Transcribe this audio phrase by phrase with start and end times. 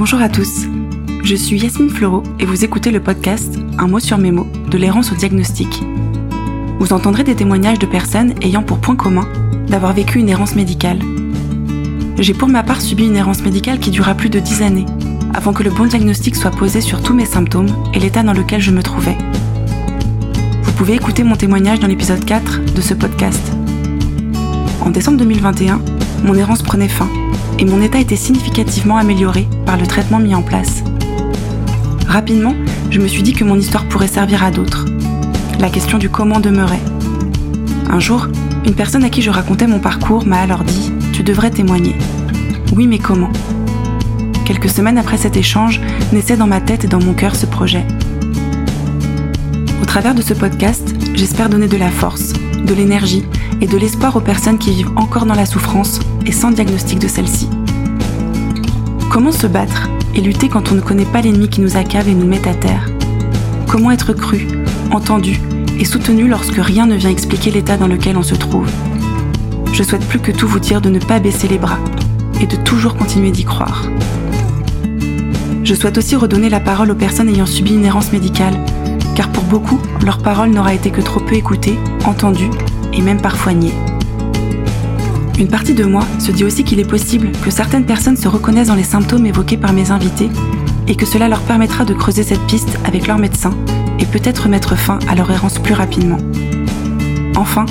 [0.00, 0.62] Bonjour à tous.
[1.22, 4.78] Je suis Yasmine Fleureau et vous écoutez le podcast Un mot sur mes mots de
[4.78, 5.82] l'errance au diagnostic.
[6.78, 9.28] Vous entendrez des témoignages de personnes ayant pour point commun
[9.68, 11.00] d'avoir vécu une errance médicale.
[12.16, 14.86] J'ai pour ma part subi une errance médicale qui dura plus de 10 années
[15.34, 18.62] avant que le bon diagnostic soit posé sur tous mes symptômes et l'état dans lequel
[18.62, 19.18] je me trouvais.
[20.62, 23.52] Vous pouvez écouter mon témoignage dans l'épisode 4 de ce podcast.
[24.80, 25.78] En décembre 2021,
[26.24, 27.06] mon errance prenait fin
[27.60, 30.82] et mon état était significativement amélioré par le traitement mis en place.
[32.08, 32.54] Rapidement,
[32.90, 34.86] je me suis dit que mon histoire pourrait servir à d'autres.
[35.60, 36.80] La question du comment demeurait.
[37.90, 38.28] Un jour,
[38.64, 41.92] une personne à qui je racontais mon parcours m'a alors dit⁇ Tu devrais témoigner⁇
[42.74, 43.30] Oui, mais comment?
[44.46, 45.80] Quelques semaines après cet échange,
[46.12, 47.84] naissait dans ma tête et dans mon cœur ce projet.
[49.82, 53.24] Au travers de ce podcast, j'espère donner de la force, de l'énergie
[53.60, 57.08] et de l'espoir aux personnes qui vivent encore dans la souffrance et sans diagnostic de
[57.08, 57.48] celle-ci.
[59.10, 62.14] Comment se battre et lutter quand on ne connaît pas l'ennemi qui nous accave et
[62.14, 62.88] nous met à terre?
[63.68, 64.46] Comment être cru,
[64.90, 65.40] entendu
[65.78, 68.68] et soutenu lorsque rien ne vient expliquer l'état dans lequel on se trouve?
[69.72, 71.78] Je souhaite plus que tout vous dire de ne pas baisser les bras
[72.40, 73.84] et de toujours continuer d'y croire.
[75.62, 78.54] Je souhaite aussi redonner la parole aux personnes ayant subi une errance médicale,
[79.14, 82.50] car pour beaucoup, leur parole n'aura été que trop peu écoutée, entendue
[82.92, 83.74] et même parfois niée.
[85.40, 88.68] Une partie de moi se dit aussi qu'il est possible que certaines personnes se reconnaissent
[88.68, 90.28] dans les symptômes évoqués par mes invités
[90.86, 93.54] et que cela leur permettra de creuser cette piste avec leur médecin
[93.98, 96.18] et peut-être mettre fin à leur errance plus rapidement.
[97.36, 97.64] Enfin,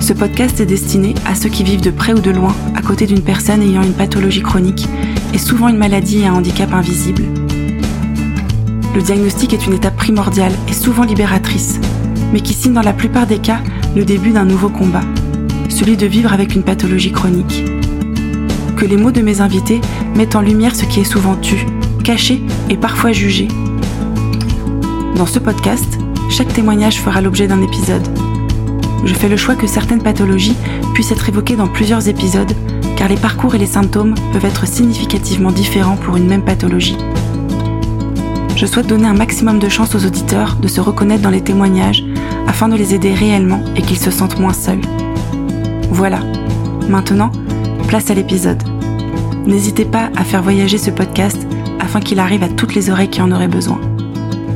[0.00, 3.06] ce podcast est destiné à ceux qui vivent de près ou de loin à côté
[3.06, 4.88] d'une personne ayant une pathologie chronique
[5.32, 7.22] et souvent une maladie et un handicap invisible.
[8.96, 11.78] Le diagnostic est une étape primordiale et souvent libératrice,
[12.32, 13.60] mais qui signe dans la plupart des cas
[13.94, 15.02] le début d'un nouveau combat,
[15.72, 17.64] celui de vivre avec une pathologie chronique.
[18.76, 19.80] Que les mots de mes invités
[20.14, 21.66] mettent en lumière ce qui est souvent tu,
[22.04, 23.48] caché et parfois jugé.
[25.16, 25.98] Dans ce podcast,
[26.30, 28.06] chaque témoignage fera l'objet d'un épisode.
[29.04, 30.56] Je fais le choix que certaines pathologies
[30.94, 32.52] puissent être évoquées dans plusieurs épisodes,
[32.96, 36.98] car les parcours et les symptômes peuvent être significativement différents pour une même pathologie.
[38.56, 42.04] Je souhaite donner un maximum de chance aux auditeurs de se reconnaître dans les témoignages
[42.46, 44.82] afin de les aider réellement et qu'ils se sentent moins seuls.
[45.94, 46.20] Voilà,
[46.88, 47.30] maintenant,
[47.86, 48.62] place à l'épisode.
[49.46, 51.46] N'hésitez pas à faire voyager ce podcast
[51.80, 53.78] afin qu'il arrive à toutes les oreilles qui en auraient besoin.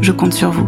[0.01, 0.67] Je compte sur vous.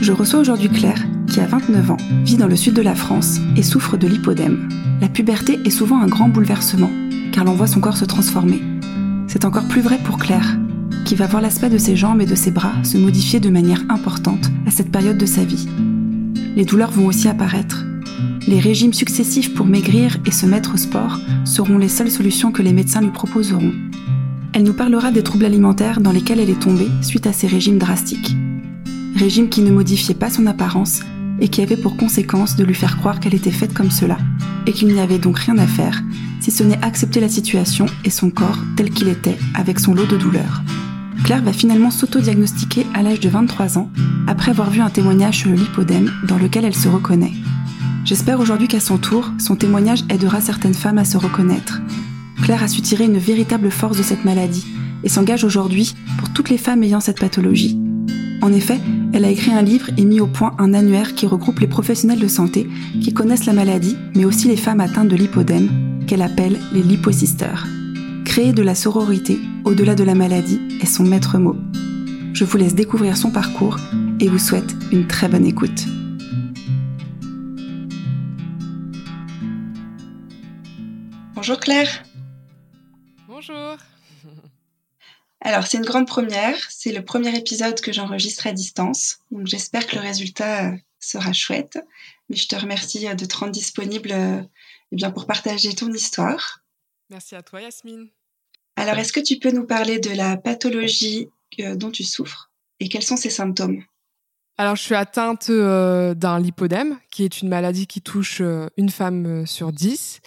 [0.00, 3.40] Je reçois aujourd'hui Claire, qui a 29 ans, vit dans le sud de la France
[3.56, 4.68] et souffre de lipodème.
[5.00, 6.90] La puberté est souvent un grand bouleversement,
[7.32, 8.62] car l'on voit son corps se transformer.
[9.26, 10.58] C'est encore plus vrai pour Claire,
[11.04, 13.82] qui va voir l'aspect de ses jambes et de ses bras se modifier de manière
[13.88, 15.68] importante à cette période de sa vie.
[16.56, 17.84] Les douleurs vont aussi apparaître.
[18.46, 22.62] Les régimes successifs pour maigrir et se mettre au sport seront les seules solutions que
[22.62, 23.72] les médecins lui proposeront.
[24.52, 27.78] Elle nous parlera des troubles alimentaires dans lesquels elle est tombée suite à ces régimes
[27.78, 28.34] drastiques.
[29.16, 31.00] Régimes qui ne modifiaient pas son apparence
[31.40, 34.18] et qui avaient pour conséquence de lui faire croire qu'elle était faite comme cela,
[34.66, 36.02] et qu'il n'y avait donc rien à faire,
[36.40, 40.06] si ce n'est accepter la situation et son corps tel qu'il était, avec son lot
[40.06, 40.62] de douleurs.
[41.24, 43.90] Claire va finalement s'auto-diagnostiquer à l'âge de 23 ans,
[44.26, 47.32] après avoir vu un témoignage sur le lipodème dans lequel elle se reconnaît.
[48.04, 51.80] J'espère aujourd'hui qu'à son tour, son témoignage aidera certaines femmes à se reconnaître.
[52.42, 54.66] Claire a su tirer une véritable force de cette maladie
[55.04, 57.78] et s'engage aujourd'hui pour toutes les femmes ayant cette pathologie.
[58.42, 58.80] En effet,
[59.12, 62.20] elle a écrit un livre et mis au point un annuaire qui regroupe les professionnels
[62.20, 62.68] de santé
[63.02, 67.66] qui connaissent la maladie, mais aussi les femmes atteintes de lipodème, qu'elle appelle les liposisters.
[68.24, 71.56] Créer de la sororité au-delà de la maladie est son maître mot.
[72.32, 73.76] Je vous laisse découvrir son parcours
[74.20, 75.84] et vous souhaite une très bonne écoute.
[81.34, 82.04] Bonjour Claire.
[83.28, 83.76] Bonjour.
[85.42, 86.56] Alors, c'est une grande première.
[86.68, 89.20] C'est le premier épisode que j'enregistre à distance.
[89.30, 91.78] Donc, j'espère que le résultat euh, sera chouette.
[92.28, 94.42] Mais je te remercie euh, de te rendre disponible euh,
[94.92, 96.60] eh bien, pour partager ton histoire.
[97.08, 98.08] Merci à toi, Yasmine.
[98.76, 101.28] Alors, est-ce que tu peux nous parler de la pathologie
[101.58, 102.50] dont tu souffres?
[102.78, 103.82] Et quels sont ses symptômes?
[104.58, 108.40] Alors, je suis atteinte d'un lipodème, qui est une maladie qui touche
[108.76, 110.20] une femme sur dix.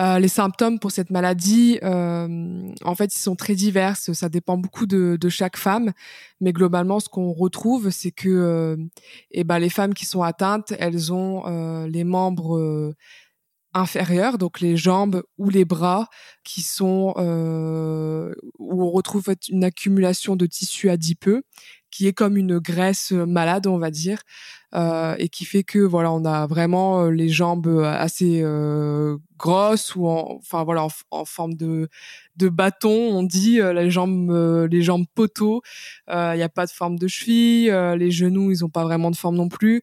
[0.00, 3.96] Euh, les symptômes pour cette maladie, euh, en fait, ils sont très divers.
[3.96, 5.92] Ça dépend beaucoup de, de chaque femme,
[6.40, 8.76] mais globalement, ce qu'on retrouve, c'est que, euh,
[9.32, 12.94] eh ben, les femmes qui sont atteintes, elles ont euh, les membres euh,
[13.74, 16.08] inférieurs, donc les jambes ou les bras,
[16.44, 17.14] qui sont
[18.58, 21.42] où on retrouve une accumulation de tissu adipeux
[21.92, 24.22] qui est comme une graisse malade, on va dire,
[24.74, 28.44] euh, et qui fait que voilà, on a vraiment les jambes assez
[29.38, 31.88] grosses ou en, enfin voilà, en, forme de
[32.36, 34.32] de bâton, on dit les jambes
[34.70, 35.62] les jambes poteaux.
[36.08, 39.16] Il n'y a pas de forme de cheville, les genoux ils ont pas vraiment de
[39.16, 39.82] forme non plus.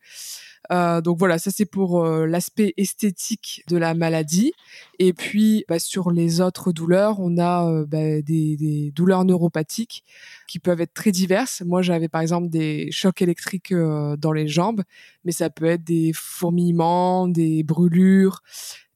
[0.72, 4.54] Euh, donc voilà, ça c'est pour euh, l'aspect esthétique de la maladie.
[5.00, 10.04] Et puis bah, sur les autres douleurs, on a euh, bah, des, douleurs neuropathiques
[10.48, 11.64] qui peuvent être très diverses.
[11.66, 14.84] Moi, j'avais par exemple des chocs électriques dans les jambes,
[15.24, 18.42] mais ça peut être des fourmillements, des brûlures,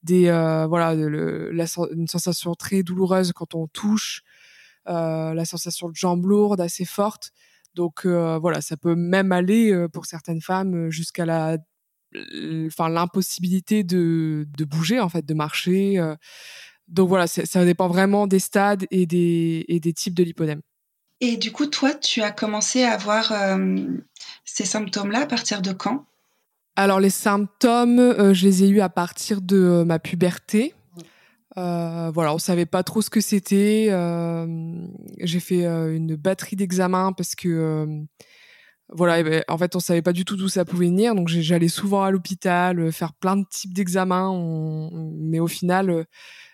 [0.03, 0.25] des
[0.67, 4.23] voilà, une sensation très douloureuse quand on touche,
[4.85, 7.31] la sensation de jambes lourdes assez forte.
[7.75, 11.57] Donc euh, voilà, ça peut même aller euh, pour certaines femmes euh, jusqu'à la
[12.67, 15.99] enfin l'impossibilité de, de bouger en fait de marcher
[16.87, 20.61] donc voilà ça dépend vraiment des stades et des, et des types de lipodème
[21.21, 23.33] et du coup toi tu as commencé à avoir
[24.45, 26.05] ces symptômes là à partir de quand?
[26.75, 30.75] Alors les symptômes je les ai eus à partir de ma puberté
[31.57, 33.87] euh, voilà, on savait pas trop ce que c'était.
[33.89, 34.87] Euh,
[35.19, 37.87] j'ai fait euh, une batterie d'examens parce que
[38.89, 41.15] voilà, eh ben, en fait, on savait pas du tout d'où ça pouvait venir.
[41.15, 46.05] Donc j'allais souvent à l'hôpital faire plein de types d'examens, mais au final,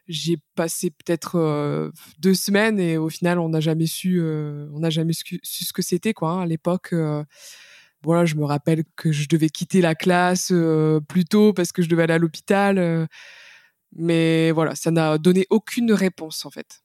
[0.08, 5.14] j'ai passé peut-être deux semaines et au final, on n'a jamais su, on n'a jamais
[5.14, 6.32] su, ce que c'était quoi.
[6.32, 6.94] Hein, à l'époque
[8.02, 10.54] voilà, je me rappelle que je devais quitter la classe
[11.10, 13.08] plus tôt parce que je devais aller à l'hôpital.
[13.96, 16.82] Mais voilà, ça n'a donné aucune réponse en fait.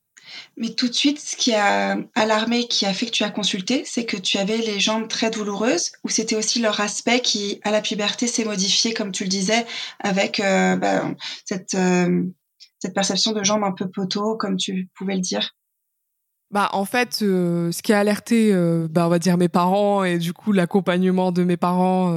[0.56, 3.82] Mais tout de suite, ce qui a alarmé, qui a fait que tu as consulté,
[3.84, 7.70] c'est que tu avais les jambes très douloureuses, ou c'était aussi leur aspect qui, à
[7.70, 9.66] la puberté, s'est modifié, comme tu le disais,
[10.00, 11.10] avec euh, bah,
[11.44, 12.22] cette, euh,
[12.78, 15.54] cette perception de jambes un peu poteau, comme tu pouvais le dire?
[16.50, 18.52] Bah en fait, euh, ce qui a alerté,
[18.88, 22.14] bah, on va dire mes parents et du coup l'accompagnement de mes parents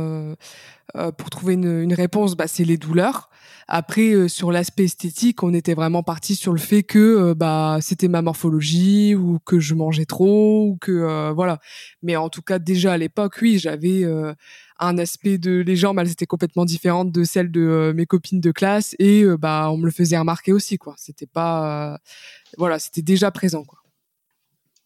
[1.17, 3.29] pour trouver une, une réponse, bah, c'est les douleurs.
[3.69, 7.79] Après, euh, sur l'aspect esthétique, on était vraiment parti sur le fait que euh, bah
[7.81, 11.59] c'était ma morphologie ou que je mangeais trop ou que euh, voilà.
[12.01, 14.05] Mais en tout cas, déjà à l'époque, oui, j'avais
[14.79, 18.51] un aspect de les jambes, elles étaient complètement différentes de celles de mes copines de
[18.51, 20.95] classe et bah on me le faisait remarquer aussi quoi.
[20.97, 21.99] C'était pas
[22.57, 23.79] voilà, c'était déjà présent quoi.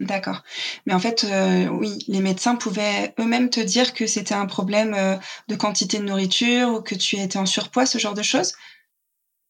[0.02, 0.42] D'accord.
[0.86, 4.94] Mais en fait, euh, oui, les médecins pouvaient eux-mêmes te dire que c'était un problème
[4.96, 5.16] euh,
[5.48, 8.54] de quantité de nourriture ou que tu étais en surpoids, ce genre de choses?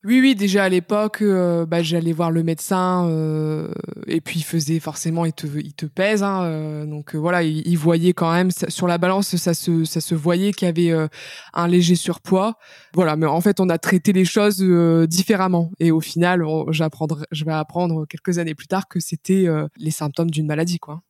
[0.04, 3.72] Oui, oui, déjà à l'époque, euh, bah, j'allais voir le médecin euh,
[4.08, 7.78] et puis il faisait forcément, il te, il te pèse, hein, euh, donc voilà, il,
[7.78, 11.08] voyait quand même sur la balance, ça se, ça se voyait qu'il y avait
[11.54, 12.58] un léger surpoids,
[12.96, 13.16] voilà.
[13.16, 14.64] Mais en fait, on a traité les choses
[15.08, 19.46] différemment et au final, j'apprendrai, je vais apprendre quelques années plus tard que c'était
[19.78, 21.04] les symptômes d'une maladie, quoi.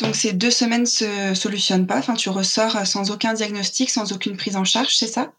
[0.00, 4.36] Donc ces deux semaines se solutionnent pas, enfin tu ressors sans aucun diagnostic, sans aucune
[4.36, 5.32] prise en charge, c'est ça?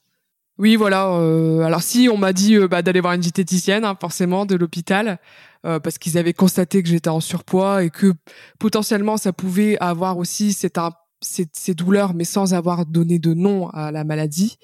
[0.57, 1.09] Oui, voilà.
[1.09, 4.55] Euh, alors si on m'a dit euh, bah, d'aller voir une diététicienne, hein, forcément, de
[4.55, 5.19] l'hôpital,
[5.65, 8.13] euh, parce qu'ils avaient constaté que j'étais en surpoids et que
[8.57, 10.79] potentiellement ça pouvait avoir aussi cette,
[11.21, 14.57] ces, douleurs, mais sans avoir donné de nom à la maladie.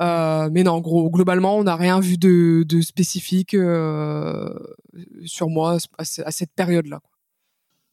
[0.00, 3.56] mais non, gros, globalement, on n'a rien vu de, de spécifique
[5.26, 7.00] sur moi à cette période-là.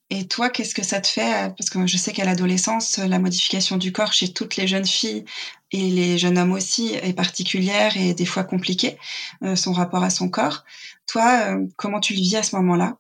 [0.10, 3.76] Et toi, qu'est-ce que ça te fait Parce que je sais qu'à l'adolescence, la modification
[3.76, 5.26] du corps chez toutes les jeunes filles
[5.72, 8.98] et les jeunes hommes aussi est particulière et des fois compliquée,
[9.44, 10.64] euh, son rapport à son corps.
[11.08, 12.98] Toi, euh, comment tu le vis à ce moment-là?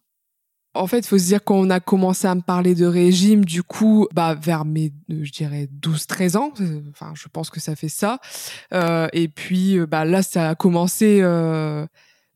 [0.73, 4.07] En fait, faut se dire qu'on a commencé à me parler de régime, du coup,
[4.13, 6.53] bah, vers mes, euh, je dirais, 12-13 ans.
[6.91, 8.19] Enfin, je pense que ça fait ça.
[9.13, 11.21] et puis, bah, là, ça a commencé,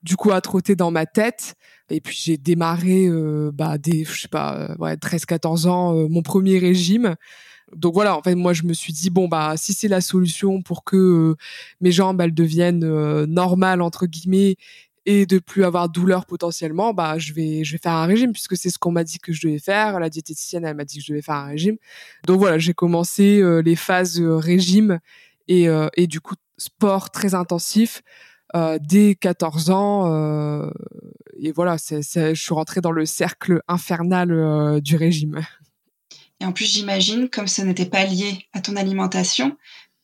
[0.02, 1.56] du coup, à trotter dans ma tête.
[1.92, 6.08] Et puis j'ai démarré, euh, bah, des, je sais pas, euh, ouais, 13-14 ans, euh,
[6.08, 7.16] mon premier régime.
[7.76, 10.62] Donc voilà, en fait, moi je me suis dit bon bah si c'est la solution
[10.62, 11.36] pour que
[11.80, 12.86] mes jambes elles deviennent
[13.26, 14.58] normales entre guillemets
[15.06, 18.58] et de plus avoir douleur potentiellement, bah je vais je vais faire un régime puisque
[18.58, 20.02] c'est ce qu'on m'a dit que je devais faire.
[20.02, 21.78] La diététicienne elle m'a dit que je devais faire un régime.
[22.28, 25.00] Donc voilà, j'ai commencé les phases régime
[25.48, 28.04] et et du coup sport très intensif
[28.56, 30.14] euh, dès 14 ans.
[30.14, 30.70] Euh,
[31.40, 35.42] et voilà, c'est, je suis rentrée dans le cercle infernal euh, du régime.
[36.40, 39.58] Et en plus, j'imagine, comme ce n'était pas lié à ton alimentation,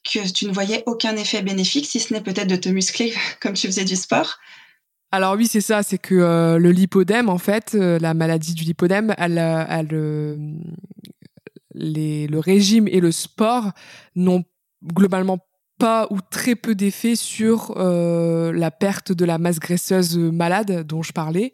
[0.03, 3.53] que tu ne voyais aucun effet bénéfique, si ce n'est peut-être de te muscler comme
[3.53, 4.37] tu faisais du sport.
[5.11, 9.37] Alors oui, c'est ça, c'est que le lipodème, en fait, la maladie du lipodème, elle,
[9.37, 9.87] elle,
[11.73, 13.71] les, le régime et le sport
[14.15, 14.43] n'ont
[14.83, 15.39] globalement
[15.77, 21.03] pas ou très peu d'effet sur euh, la perte de la masse graisseuse malade dont
[21.03, 21.53] je parlais.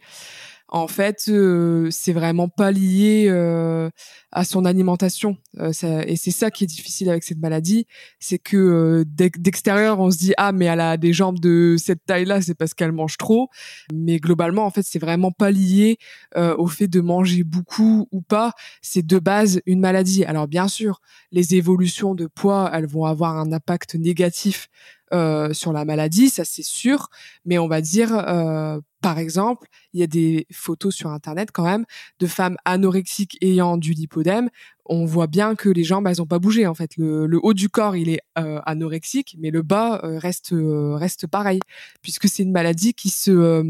[0.74, 3.92] En fait, euh, c'est vraiment pas lié euh,
[4.32, 5.38] à son alimentation.
[5.60, 5.72] Euh,
[6.08, 7.86] et c'est ça qui est difficile avec cette maladie,
[8.20, 12.42] c'est que d'extérieur, on se dit ah mais elle a des jambes de cette taille-là,
[12.42, 13.50] c'est parce qu'elle mange trop.
[13.94, 16.00] Mais globalement, en fait, c'est vraiment pas lié
[16.36, 18.54] au fait de manger beaucoup ou pas.
[18.82, 20.26] C'est de base une maladie.
[20.26, 21.02] Alors bien sûr,
[21.32, 24.70] les évolutions de poids, elles vont avoir un impact négatif
[25.14, 27.10] euh, sur la maladie, ça c'est sûr,
[27.46, 31.66] mais on va dire, euh, par exemple, il y a des photos sur Internet quand
[31.66, 31.86] même
[32.20, 34.50] de femmes anorexiques ayant du lipodème.
[34.86, 36.92] On voit bien que les jambes, elles ont pas bougé en fait.
[36.98, 41.60] Le, haut du corps, il est euh, anorexique, mais le bas reste reste pareil,
[42.02, 43.64] puisque c'est une maladie qui se,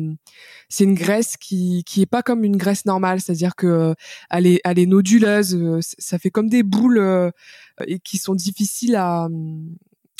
[0.70, 3.96] c'est une graisse qui qui est pas comme une graisse normale, c'est-à-dire que
[4.30, 7.32] elle est elle est noduleuse, ça fait comme des boules
[7.86, 9.28] et qui sont difficiles à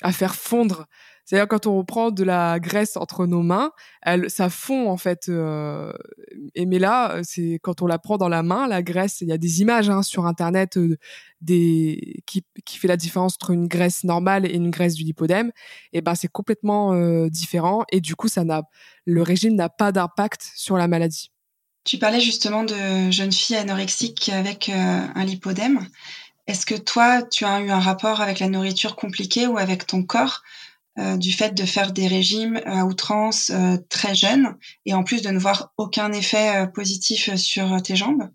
[0.04, 0.86] à faire fondre
[1.26, 5.30] c'est-à-dire quand on prend de la graisse entre nos mains, elle, ça fond en fait.
[5.30, 5.94] Euh,
[6.54, 9.22] et mais là, c'est quand on la prend dans la main, la graisse.
[9.22, 10.98] Il y a des images hein, sur internet euh,
[11.42, 15.52] qui, qui fait la différence entre une graisse normale et une graisse du lipodème.
[15.94, 17.86] Et ben c'est complètement euh, différent.
[17.92, 18.64] Et du coup, ça n'a
[19.06, 21.32] le régime n'a pas d'impact sur la maladie.
[21.86, 25.86] Tu parlais justement de jeunes filles anorexiques avec un lipodème.
[26.48, 30.04] Est-ce que toi, tu as eu un rapport avec la nourriture compliquée ou avec ton
[30.04, 30.42] corps
[31.00, 35.24] euh, du fait de faire des régimes à outrance euh, très jeunes et en plus
[35.24, 38.30] de ne voir aucun effet euh, positif sur tes jambes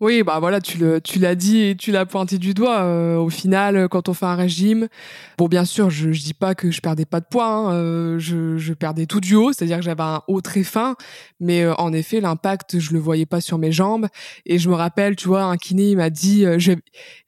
[0.00, 2.80] oui, bah voilà, tu le, tu l'as dit et tu l'as pointé du doigt.
[2.84, 4.88] Euh, au final, quand on fait un régime,
[5.36, 8.18] bon, bien sûr, je, je dis pas que je perdais pas de poids, hein, euh,
[8.18, 10.96] je, je perdais tout du haut, c'est-à-dire que j'avais un haut très fin,
[11.38, 14.06] mais euh, en effet, l'impact, je le voyais pas sur mes jambes.
[14.46, 16.72] Et je me rappelle, tu vois, un kiné, il m'a dit, je,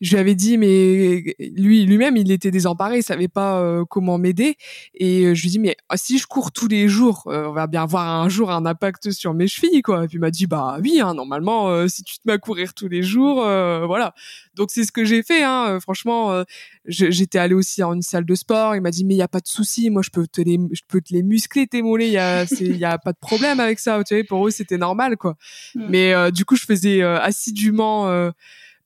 [0.00, 4.56] je lui avais dit, mais lui, lui-même, il était désemparé, il savait pas comment m'aider.
[4.94, 8.08] Et je lui dis, mais si je cours tous les jours, on va bien avoir
[8.08, 10.04] un jour un impact sur mes chevilles, quoi.
[10.04, 12.61] Et puis il m'a dit, bah oui, hein, normalement, si tu te mets à courir
[12.74, 14.14] tous les jours, euh, voilà.
[14.54, 15.42] Donc c'est ce que j'ai fait.
[15.42, 15.66] Hein.
[15.68, 16.44] Euh, franchement, euh,
[16.86, 18.76] j'étais allée aussi dans une salle de sport.
[18.76, 20.58] Il m'a dit mais il y a pas de souci, moi je peux te les,
[20.72, 22.08] je peux te les muscler tes mollets.
[22.08, 24.02] Il y a, il y a pas de problème avec ça.
[24.04, 25.36] Tu vois, pour eux c'était normal quoi.
[25.74, 28.30] Mais du coup je faisais assidûment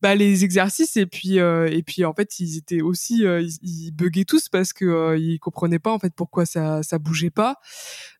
[0.03, 4.25] bah, les exercices et puis et puis en fait ils étaient aussi ils, ils buguaient
[4.25, 7.57] tous parce que ils comprenaient pas en fait pourquoi ça ça bougeait pas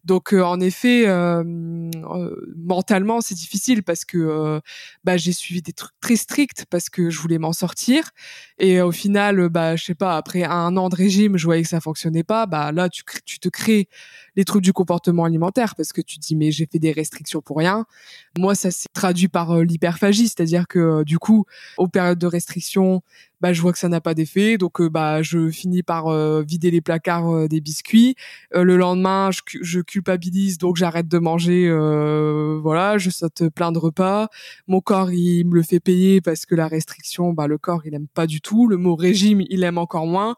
[0.07, 4.61] donc euh, en effet, euh, euh, mentalement c'est difficile parce que
[5.03, 8.11] bah, j'ai suivi des trucs très stricts parce que je voulais m'en sortir
[8.59, 11.69] et au final, bah je sais pas, après un an de régime, je voyais que
[11.69, 12.47] ça fonctionnait pas.
[12.47, 13.89] Bah là, tu, te crées
[14.37, 17.59] les trucs du comportement alimentaire parce que tu dis mais j'ai fait des restrictions pour
[17.59, 17.85] rien.
[18.39, 21.47] Moi, ça s'est traduit par l'hyperphagie, c'est-à-dire que du coup,
[21.79, 23.03] aux périodes de restriction,
[23.41, 26.43] bah je vois que ça n'a pas d'effet donc euh, bah je finis par euh,
[26.43, 28.17] vider les placards euh, des biscuits.
[28.53, 31.71] Le lendemain je, culpabilise donc j'arrête de manger
[32.63, 34.29] voilà je saute plein de repas.
[34.67, 37.95] Mon corps il me le fait payer parce que la restriction bah le corps il
[37.95, 38.69] aime pas du tout.
[38.69, 40.37] Le mot régime il aime encore moins.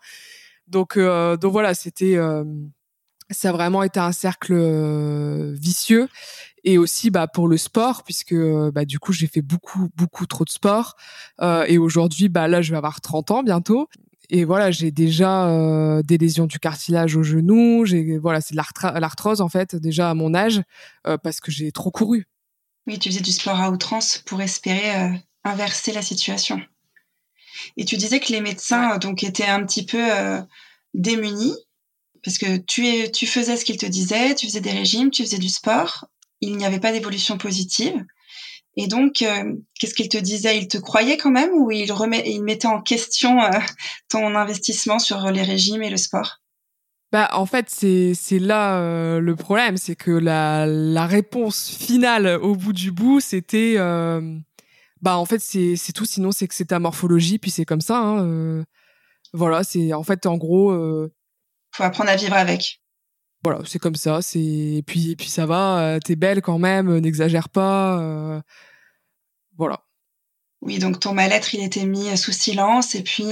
[0.66, 2.16] Donc donc voilà c'était
[3.30, 4.54] ça a vraiment été un cercle
[5.54, 6.08] vicieux
[6.64, 8.34] et aussi bah pour le sport puisque
[8.72, 10.94] bah du coup j'ai fait beaucoup beaucoup trop de sport
[11.40, 13.88] euh, et aujourd'hui bah là je vais avoir 30 ans bientôt.
[14.30, 19.00] Et voilà j'ai déjà euh, des lésions du cartilage au genou j'ai voilà c'est de
[19.00, 20.62] l'arthrose en fait déjà à mon âge
[21.06, 22.26] euh, parce que j'ai trop couru.
[22.86, 26.60] Oui tu faisais du sport à outrance pour espérer euh, inverser la situation.
[27.76, 30.40] Et tu disais que les médecins donc étaient un petit peu euh,
[30.94, 31.54] démunis
[32.24, 35.22] parce que tu, es, tu faisais ce qu'ils te disaient, tu faisais des régimes, tu
[35.22, 36.06] faisais du sport,
[36.40, 38.04] il n'y avait pas d'évolution positive.
[38.76, 40.56] Et donc, euh, qu'est-ce qu'il te disait?
[40.56, 43.50] Il te croyait quand même ou il, remet, il mettait en question euh,
[44.08, 46.38] ton investissement sur les régimes et le sport?
[47.10, 52.54] Bah, en fait, c'est là euh, le problème, c'est que la la réponse finale au
[52.54, 53.76] bout du bout, c'était
[55.00, 56.04] bah en fait c'est c'est tout.
[56.04, 57.96] Sinon, c'est que c'est ta morphologie, puis c'est comme ça.
[57.98, 58.62] Hein,
[59.32, 60.70] voilà, c'est en fait en gros.
[61.72, 62.80] Faut apprendre à vivre avec
[63.44, 64.20] voilà, c'est comme ça.
[64.34, 65.80] Et puis ça va.
[65.80, 66.88] Euh, t'es belle quand même.
[66.88, 68.00] Euh, n'exagère pas.
[68.00, 68.40] Euh,
[69.56, 69.84] voilà.
[70.60, 73.26] Oui, donc ton mal-être, il était mis sous silence et puis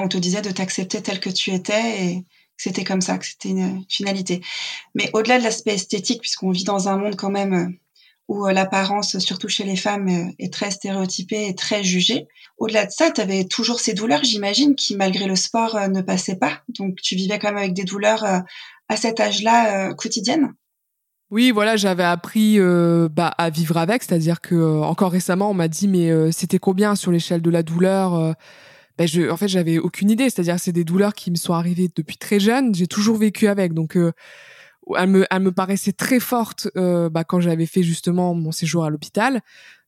[0.00, 3.50] on te disait de t'accepter tel que tu étais et c'était comme ça, que c'était
[3.50, 4.40] une finalité.
[4.94, 7.76] Mais au-delà de l'aspect esthétique, puisqu'on vit dans un monde quand même
[8.32, 12.26] où l'apparence, surtout chez les femmes, est très stéréotypée et très jugée.
[12.58, 16.36] Au-delà de ça, tu avais toujours ces douleurs, j'imagine, qui malgré le sport ne passaient
[16.36, 16.60] pas.
[16.68, 18.24] Donc tu vivais quand même avec des douleurs
[18.92, 20.54] à cet âge-là euh, quotidienne
[21.30, 25.54] oui, voilà, j'avais appris euh, bah, à vivre avec, c'est-à-dire que euh, encore récemment, on
[25.54, 28.34] m'a dit mais c'était combien sur l'échelle de la douleur
[28.98, 32.18] ben En fait, j'avais aucune idée, c'est-à-dire c'est des douleurs qui me sont arrivées depuis
[32.18, 33.96] très jeune, j'ai toujours vécu avec, donc
[34.96, 38.90] elle me, elle me paraissait très forte bah, quand j'avais fait justement mon séjour à
[38.90, 39.42] l'hôpital.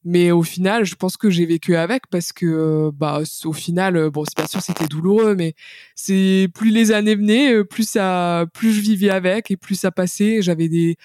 [0.07, 3.97] Mais au final, je pense que j'ai vécu avec parce que, euh, bah, au final,
[3.97, 5.55] euh, bon, c'est pas sûr c'était douloureux, mais
[5.95, 9.91] c'est plus les années venaient, euh, plus ça, plus je vivais avec et plus ça
[9.91, 10.43] passait.
[10.43, 10.97] J'avais des,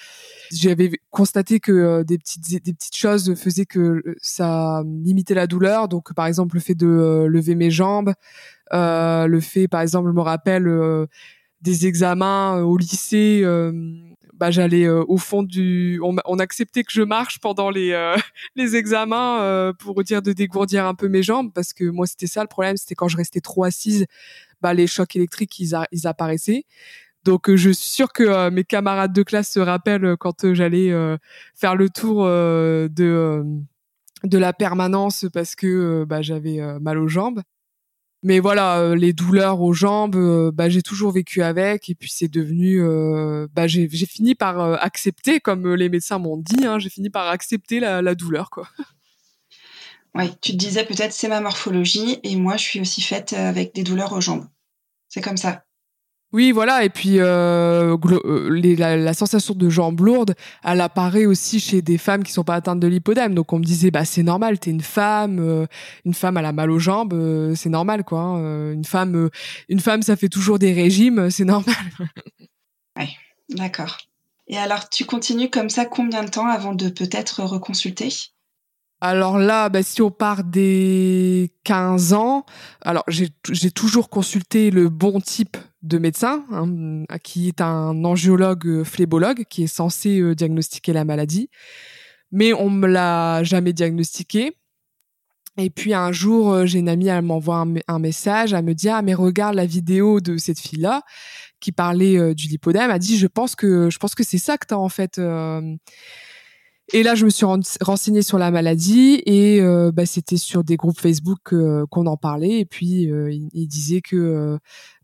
[0.51, 5.87] j'avais constaté que des petites, des petites choses faisaient que ça limitait la douleur.
[5.87, 8.13] Donc, par exemple, le fait de lever mes jambes,
[8.73, 10.67] le fait, par exemple, je me rappelle
[11.61, 13.43] des examens au lycée
[14.39, 15.99] bah, j'allais euh, au fond du.
[16.01, 18.15] On, acceptait que je marche pendant les euh,
[18.55, 22.27] les examens euh, pour dire de dégourdir un peu mes jambes parce que moi c'était
[22.27, 24.05] ça le problème, c'était quand je restais trop assise,
[24.61, 26.63] bah les chocs électriques ils, ils apparaissaient.
[27.25, 30.89] Donc je suis sûre que mes camarades de classe se rappellent quand j'allais
[31.53, 33.43] faire le tour de
[34.23, 37.41] de la permanence parce que bah, j'avais mal aux jambes
[38.21, 42.09] mais voilà, euh, les douleurs aux jambes, euh, bah, j'ai toujours vécu avec, et puis
[42.09, 46.89] c'est devenu, euh, bah, j'ai fini par accepter, comme les médecins m'ont dit, hein, j'ai
[46.89, 48.67] fini par accepter la, douleur, quoi.
[50.15, 53.75] Oui, tu te disais peut-être c'est ma morphologie, et moi je suis aussi faite avec
[53.75, 54.47] des douleurs aux jambes.
[55.07, 55.63] C'est comme ça.
[56.31, 56.83] Oui, voilà.
[56.83, 62.23] Et puis euh, euh la, sensation de jambes lourdes, elle apparaît aussi chez des femmes
[62.23, 63.33] qui sont pas atteintes de lipodème.
[63.33, 65.65] Donc on me disait, bah c'est normal, t'es une femme, euh,
[66.05, 68.19] une femme elle a mal aux jambes, euh, c'est normal quoi.
[68.19, 68.73] Hein.
[68.73, 69.29] une femme,
[69.69, 71.75] une femme ça fait toujours des régimes, c'est normal.
[72.99, 73.07] oui,
[73.49, 73.97] d'accord.
[74.47, 78.09] Et alors tu continues comme ça combien de temps avant de peut-être reconsulter?
[79.01, 82.45] Alors là, bah, si on part des 15 ans,
[82.81, 88.83] alors j'ai toujours consulté le bon type de médecin, hein, qui est un angiologue euh,
[88.83, 91.49] phlébologue, qui est censé euh, diagnostiquer la maladie,
[92.31, 94.55] mais on me l'a jamais diagnostiqué.
[95.57, 98.89] Et puis un jour, euh, j'ai une amie, elle m'envoie un, message, elle me dit
[98.89, 101.01] ah mais regarde la vidéo de cette fille là
[101.59, 104.67] qui parlait du lipodème, elle dit je pense que je pense que c'est ça que
[104.67, 105.19] tu as en fait.
[106.91, 107.45] Et là, je me suis
[107.81, 112.17] renseignée sur la maladie et euh, bah, c'était sur des groupes Facebook euh, qu'on en
[112.17, 112.59] parlait.
[112.59, 114.57] Et puis, euh, il, disait que,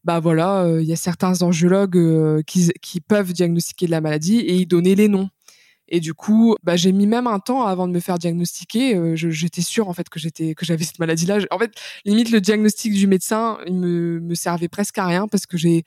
[0.03, 4.55] bah voilà, il y a certains angiologues qui, qui, peuvent diagnostiquer de la maladie et
[4.55, 5.29] ils donnaient les noms.
[5.87, 9.15] Et du coup, bah, j'ai mis même un temps avant de me faire diagnostiquer.
[9.15, 11.37] j'étais sûre en fait que j'étais que j'avais cette maladie-là.
[11.51, 11.71] En fait,
[12.05, 15.83] limite le diagnostic du médecin, il me, me servait presque à rien parce que j'ai,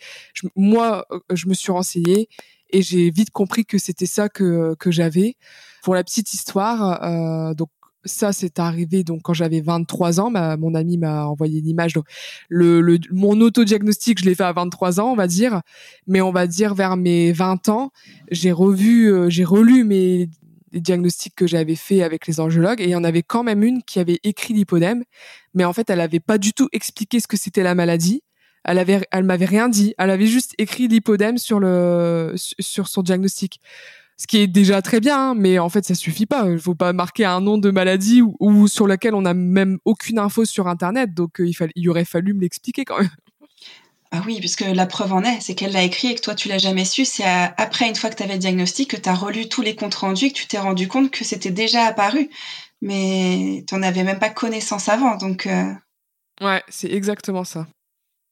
[0.54, 2.28] moi, je me suis renseignée
[2.70, 5.36] et j'ai vite compris que c'était ça que que j'avais.
[5.82, 7.68] Pour la petite histoire, euh, donc
[8.04, 12.06] ça c'est arrivé donc quand j'avais 23 ans mon ami m'a envoyé l'image donc
[12.48, 15.62] le, le mon autodiagnostic je l'ai fait à 23 ans on va dire.
[16.06, 17.90] Mais on va dire vers mes 20 ans
[18.30, 20.28] j'ai revu euh, j'ai relu mes
[20.72, 22.80] diagnostics que j'avais fait avec les angiologues.
[22.80, 25.04] Et il y en avait quand même une qui avait écrit l'hypodème
[25.54, 28.22] mais en fait elle avait pas du tout expliqué ce que c'était la maladie.
[28.64, 29.94] Elle avait elle m'avait rien dit.
[29.98, 33.60] Elle avait juste écrit l'hypodème sur le sur son diagnostic
[34.20, 36.48] ce qui est déjà très bien, hein, mais en fait ça suffit pas.
[36.50, 40.18] Il faut pas marquer un nom de maladie ou, sur lequel on n'a même aucune
[40.18, 43.10] info sur internet, donc euh, il, aurait fallu me l'expliquer quand même.
[44.10, 46.48] Ah oui, puisque la preuve en est, c'est qu'elle l'a écrit et que toi tu
[46.48, 47.04] l'as jamais su.
[47.04, 49.76] C'est après, une fois que tu avais le diagnostic, que tu as relu tous les
[49.76, 52.30] comptes rendus et que tu t'es rendu compte que c'était déjà apparu.
[52.80, 55.16] Mais tu n'en avais même pas connaissance avant.
[55.16, 55.74] Donc, euh.
[56.40, 57.66] Ouais, c'est exactement ça.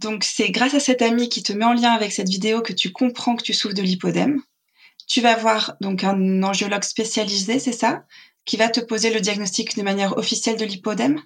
[0.03, 2.73] Donc c'est grâce à cet ami qui te met en lien avec cette vidéo que
[2.73, 4.43] tu comprends que tu souffres de lipodème.
[5.07, 8.05] Tu vas voir donc un angiologue spécialisé, c'est ça,
[8.45, 11.21] qui va te poser le diagnostic de manière officielle de l'hypodème?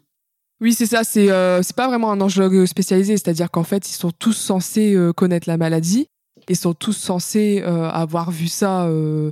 [0.60, 1.04] Oui, c'est ça.
[1.04, 5.12] C'est euh, pas vraiment un angiologue spécialisé, c'est-à-dire qu'en fait, ils sont tous censés euh,
[5.12, 6.08] connaître la maladie,
[6.48, 9.30] ils sont tous censés euh, avoir vu ça euh,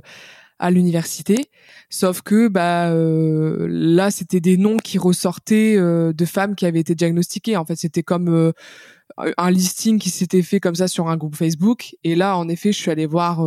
[0.57, 1.51] à l'université.
[1.91, 7.57] Sauf que bah là, c'était des noms qui ressortaient de femmes qui avaient été diagnostiquées.
[7.57, 8.53] En fait, c'était comme
[9.17, 11.95] un listing qui s'était fait comme ça sur un groupe Facebook.
[12.03, 13.41] Et là, en effet, je suis allée voir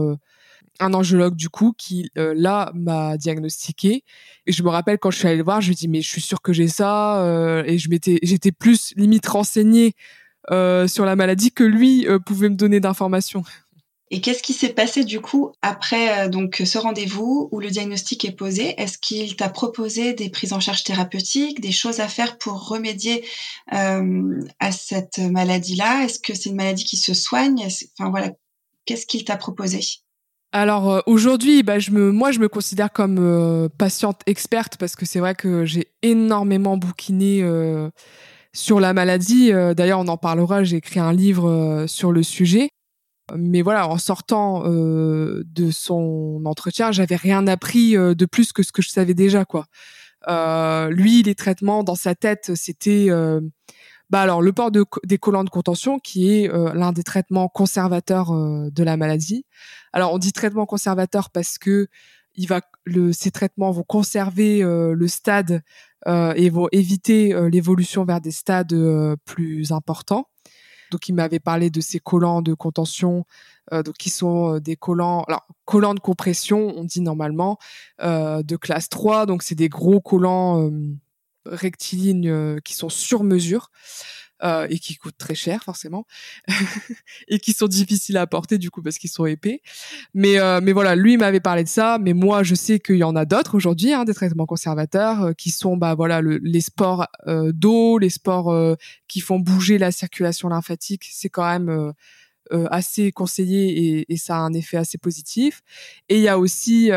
[0.80, 4.04] un angiologue du coup qui euh, là m'a diagnostiqué.
[4.46, 6.08] Et je me rappelle quand je suis allée le voir je lui dis mais je
[6.08, 9.94] suis sûre que j'ai ça euh, et je m'étais j'étais plus limite renseignée
[10.50, 13.44] euh, sur la maladie que lui pouvait me donner d'informations.
[14.14, 18.37] Et qu'est-ce qui s'est passé du coup après donc ce rendez-vous où le diagnostic est
[18.37, 18.74] posé?
[18.78, 23.24] Est-ce qu'il t'a proposé des prises en charge thérapeutiques, des choses à faire pour remédier
[23.68, 26.04] à cette maladie-là?
[26.04, 27.66] Est-ce que c'est une maladie qui se soigne?
[27.98, 28.32] Enfin voilà,
[28.85, 29.80] qu'est-ce qu'il t'a proposé?
[30.53, 34.97] Alors euh, aujourd'hui, bah, je me, moi, je me considère comme euh, patiente experte parce
[34.97, 37.88] que c'est vrai que j'ai énormément bouquiné euh,
[38.53, 39.51] sur la maladie.
[39.51, 40.62] D'ailleurs, on en parlera.
[40.62, 42.69] J'ai écrit un livre sur le sujet.
[43.35, 48.83] Mais voilà, en sortant de son entretien, j'avais rien appris de plus que ce que
[48.83, 49.65] je savais déjà, quoi.
[50.91, 53.09] lui, les traitements dans sa tête, c'était
[54.12, 57.48] bah alors le port de, des collants de contention qui est euh, l'un des traitements
[57.48, 59.46] conservateurs euh, de la maladie.
[59.94, 61.88] Alors on dit traitement conservateur parce que
[62.35, 65.62] il va le, ces traitements vont conserver euh, le stade
[66.35, 68.75] et vont éviter l'évolution vers des stades
[69.25, 70.27] plus importants.
[70.90, 73.25] Donc il m'avait parlé de ces collants de contention,
[73.70, 77.57] donc qui sont des collants, alors collants de compression, on dit normalement
[78.01, 80.72] de classe 3, donc c'est des gros collants
[81.46, 83.70] rectilignes qui sont sur mesure
[84.44, 86.05] euh, et qui coûtent très cher forcément
[87.28, 89.61] et qui sont difficiles à porter du coup parce qu'ils sont épais.
[90.14, 93.05] Mais euh, mais voilà, lui m'avait parlé de ça, mais moi je sais qu'il y
[93.05, 96.61] en a d'autres aujourd'hui, hein, des traitements conservateurs euh, qui sont bah voilà le, les
[96.61, 97.07] sports
[97.52, 98.76] d'eau, les sports
[99.07, 101.92] qui font bouger la circulation lymphatique, c'est quand même
[102.50, 105.62] assez conseillé et, et, ça a un effet assez positif.
[106.09, 106.90] Et il y a aussi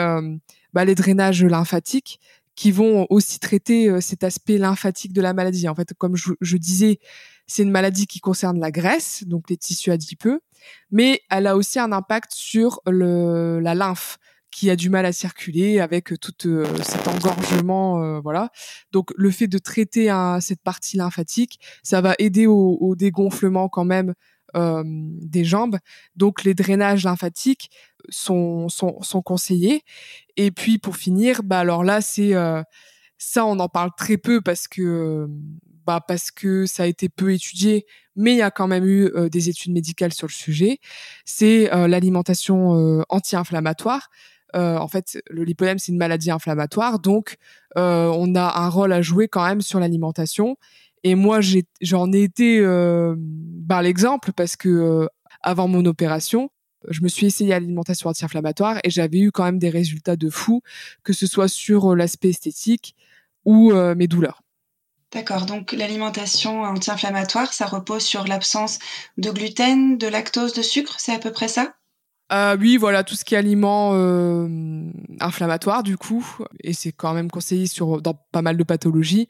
[0.74, 2.20] bah, les drainages lymphatiques
[2.56, 5.68] qui vont aussi traiter cet aspect lymphatique de la maladie.
[5.68, 7.00] En fait, comme je, je disais,
[7.48, 10.40] c'est une maladie qui concerne la graisse, donc les tissus adipeux,
[10.92, 14.18] mais elle a aussi un impact sur le, la lymphe
[14.52, 18.52] qui a du mal à circuler avec tout euh, cet engorgement, euh, voilà.
[18.94, 23.84] Donc le fait de traiter cette partie lymphatique, ça va aider au, au dégonflement quand
[23.84, 24.14] même
[24.56, 25.78] euh, des jambes.
[26.16, 27.70] Donc les drainages lymphatiques
[28.10, 29.84] sont, sont, conseillés.
[30.38, 32.34] Et puis pour finir, bah alors là c'est
[33.18, 35.28] ça on en parle très peu parce que
[35.86, 39.12] bah parce que ça a été peu étudié, mais il y a quand même eu
[39.16, 40.80] euh, des études médicales sur le sujet.
[41.26, 44.10] C'est euh, l'alimentation euh, anti-inflammatoire.
[44.54, 47.38] en fait, le lipodème c'est une maladie inflammatoire, donc
[47.76, 50.58] on a un rôle à jouer quand même sur l'alimentation.
[51.08, 51.40] Et moi,
[51.82, 52.62] j'en ai, été
[53.16, 55.08] bah, l'exemple parce que
[55.42, 56.50] avant mon opération,
[56.90, 60.32] je me suis essayé à l'alimentation anti-inflammatoire et j'avais eu quand même des résultats de
[60.32, 60.62] fou,
[61.04, 62.96] que ce soit sur l'aspect esthétique
[63.46, 64.42] ou mes douleurs.
[65.12, 68.80] D'accord, donc l'alimentation anti-inflammatoire, ça repose sur l'absence
[69.18, 71.76] de gluten, de lactose, de sucre, c'est à peu près ça?
[72.34, 74.48] Euh, oui, voilà, tout ce qui est aliment euh,
[75.20, 76.26] inflammatoire du coup,
[76.64, 79.28] et c'est quand même conseillé sur dans pas mal de pathologies.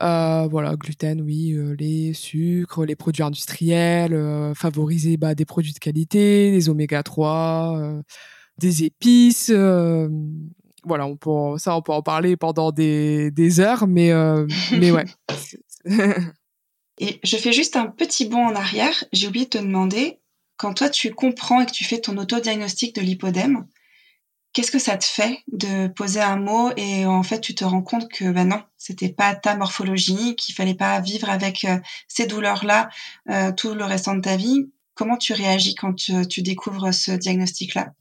[0.00, 5.80] Euh, voilà, gluten, oui, euh, les sucres, les produits industriels, favoriser bah, des produits de
[5.80, 8.02] qualité, des oméga 3, euh,
[8.58, 14.12] des épices, voilà, on peut, ça, on peut en parler pendant des, des heures, mais,
[14.70, 15.04] mais ouais.
[17.00, 19.02] et je fais juste un petit bond en arrière.
[19.12, 20.20] J'ai oublié de te demander,
[20.56, 23.66] quand toi tu comprends et que tu fais ton autodiagnostic de l'hypodème,
[24.56, 27.82] qu'est-ce que ça te fait de poser un mot et en fait tu te rends
[27.82, 31.76] compte que ben non, c'était pas ta morphologie, qu'il fallait pas vivre avec euh,
[32.08, 32.88] ces douleurs-là
[33.28, 34.70] euh, tout le restant de ta vie?
[34.94, 37.92] Comment tu réagis quand tu découvres ce diagnostic-là?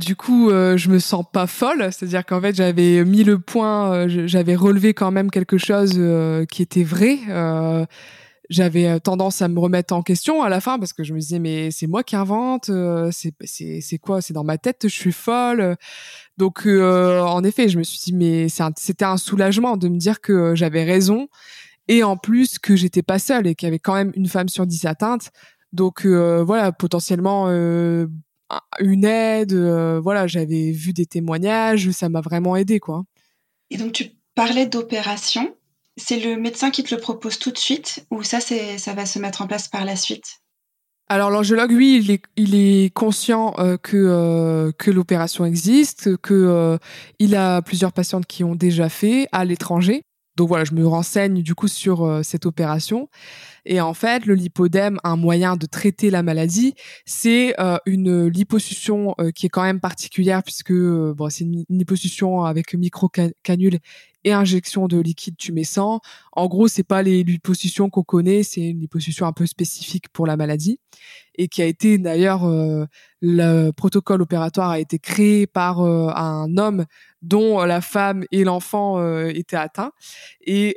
[0.00, 4.08] Du coup, euh, je me sens pas folle, c'est-à-dire qu'en fait, j'avais mis le point,
[4.08, 6.00] j'avais relevé quand même quelque chose
[6.50, 7.18] qui était vrai.
[8.50, 11.38] J'avais tendance à me remettre en question à la fin parce que je me disais
[11.38, 12.70] mais c'est moi qui invente,
[13.12, 15.76] c'est c'est c'est quoi, c'est dans ma tête, je suis folle.
[16.36, 20.54] Donc en effet, je me suis dit mais c'était un, soulagement de me dire que
[20.54, 21.28] j'avais raison
[21.88, 24.48] et en plus que j'étais pas seule et qu'il y avait quand même une femme
[24.48, 25.30] sur dix atteintes.
[25.72, 27.48] Donc voilà, potentiellement
[28.80, 29.52] une aide.
[29.52, 33.04] Euh, voilà, j'avais vu des témoignages, ça m'a vraiment aidé, quoi.
[33.70, 35.54] Et donc tu parlais d'opération.
[36.00, 39.18] C'est le médecin qui te le propose tout de suite ou ça, ça va se
[39.18, 40.40] mettre en place par la suite?
[41.08, 46.78] Alors l'angiologue, oui, il est, conscient euh, que euh, que l'opération existe, que
[47.18, 50.02] il a plusieurs patientes qui ont déjà fait à l'étranger.
[50.36, 53.08] Donc voilà, je me renseigne du coup sur cette opération.
[53.64, 59.14] Et en fait, le lipodème, un moyen de traiter la maladie, c'est euh, une liposuction
[59.20, 63.78] euh, qui est quand même particulière puisque euh, bon, c'est une, liposuction avec micro-canule
[64.24, 66.00] et injection de liquide tumescent.
[66.32, 70.26] En gros, c'est pas les liposuctions qu'on connaît, c'est une liposuction un peu spécifique pour
[70.26, 70.78] la maladie
[71.36, 72.42] et qui a été d'ailleurs
[73.22, 76.84] le protocole opératoire a été créé par un homme
[77.22, 79.92] dont la femme et l'enfant étaient atteints
[80.42, 80.76] et,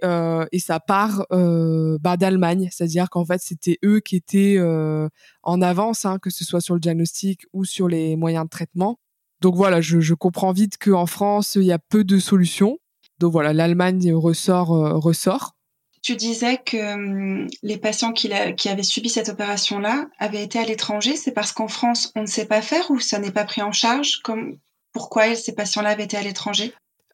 [0.51, 5.09] et ça part bah, d'Allemagne c'est-à-dire qu'en fait c'était eux qui étaient euh,
[5.43, 8.99] en avance, hein, que ce soit sur le diagnostic ou sur les moyens de traitement.
[9.41, 12.77] Donc voilà, je, comprends vite qu'en France il y a peu de solutions.
[13.23, 15.55] Donc voilà, l'Allemagne ressort euh, ressort.
[16.01, 20.65] Tu disais que hum, les patients qui, qui, avaient subi cette opération-là avaient été à
[20.65, 21.15] l'étranger.
[21.15, 23.71] C'est parce qu'en France, on ne sait pas faire ou ça n'est pas pris en
[23.71, 24.19] charge?
[24.23, 24.57] Comme,
[24.91, 26.73] Pourquoi ces patients-là avaient été à l'étranger?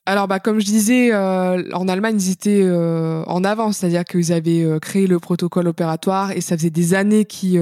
[0.09, 4.33] Alors, bah, comme je disais, euh, en Allemagne, ils étaient euh, en avance, c'est-à-dire qu'ils
[4.33, 7.59] avaient euh, créé le protocole opératoire et ça faisait des années qui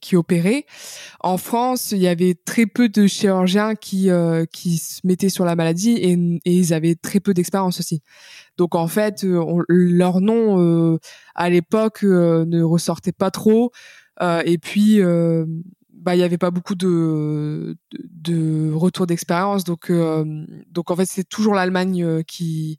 [0.00, 0.64] qui opéraient.
[1.18, 4.10] En France, il y avait très peu de chirurgiens qui
[4.52, 6.12] qui se mettaient sur la maladie et,
[6.44, 8.00] et ils avaient très peu d'expérience aussi.
[8.58, 9.26] Donc en fait,
[9.68, 10.98] leur nom
[11.34, 13.72] à l'époque ne ressortait pas trop.
[14.20, 15.00] et puis
[16.02, 21.06] bah il y avait pas beaucoup de de, retour d'expérience donc euh, donc en fait
[21.06, 22.78] c'est toujours l'Allemagne euh, qui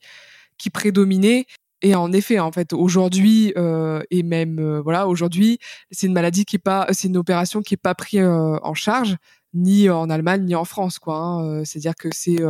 [0.58, 1.46] qui prédominait
[1.82, 5.60] et en effet en fait aujourd'hui euh, et même voilà aujourd'hui
[5.92, 9.16] c'est une maladie qui est pas c'est une opération qui est pas prise en charge
[9.54, 11.66] ni en Allemagne ni en France quoi hein.
[11.66, 12.42] c'est à dire que c'est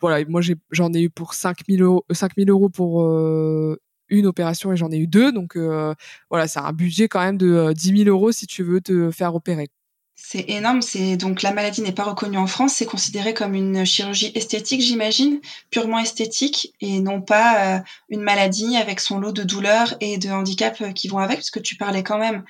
[0.00, 3.02] voilà moi j'en ai, eu pour 5000 euros 5000 euros pour
[4.08, 5.30] une opération et j'en ai eu deux.
[5.30, 9.12] Donc voilà, c'est un budget quand même de 10 000 euros si tu veux te
[9.12, 9.68] faire opérer.
[10.32, 10.80] C'est énorme.
[10.80, 12.74] C'est donc la maladie n'est pas reconnue en France.
[12.74, 15.40] C'est considéré comme une chirurgie esthétique, j'imagine,
[15.70, 20.28] purement esthétique, et non pas euh, une maladie avec son lot de douleurs et de
[20.28, 22.44] handicaps euh, qui vont avec, puisque tu parlais quand même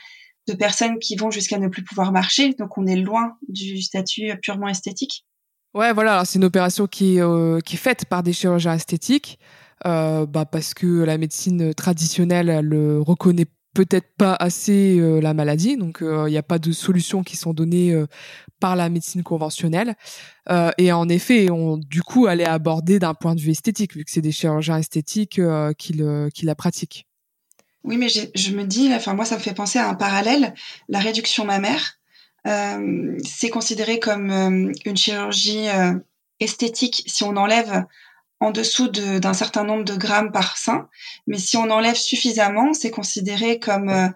[0.47, 2.53] de personnes qui vont jusqu'à ne plus pouvoir marcher.
[2.53, 5.25] Donc on est loin du statut purement esthétique.
[5.73, 6.27] Ouais, voilà.
[6.27, 9.39] C'est une opération qui euh, qui est faite par des chirurgiens esthétiques,
[9.87, 15.99] bah parce que la médecine traditionnelle le reconnaît peut-être pas assez euh, la maladie, donc
[16.01, 18.07] il euh, n'y a pas de solutions qui sont données euh,
[18.59, 19.95] par la médecine conventionnelle.
[20.77, 24.11] et en effet, on du coup allait aborder d'un point de vue esthétique, vu que
[24.11, 25.41] c'est des chirurgiens esthétiques
[25.79, 27.07] qui la pratiquent.
[27.85, 30.53] Oui, mais je me dis, enfin moi ça me fait penser à un parallèle.
[30.91, 31.99] La réduction mammaire,
[32.45, 34.31] c'est considéré comme
[34.85, 35.69] une chirurgie
[36.39, 37.87] esthétique si on enlève
[38.41, 40.89] en dessous d'un certain nombre de grammes par sein.
[41.27, 44.09] Mais si on enlève suffisamment, c'est considéré comme euh,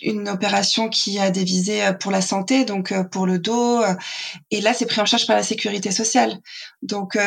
[0.00, 3.82] une opération qui a des visées euh, pour la santé, donc euh, pour le dos.
[4.50, 6.40] Et là, c'est pris en charge par la sécurité sociale.
[6.80, 7.18] Donc,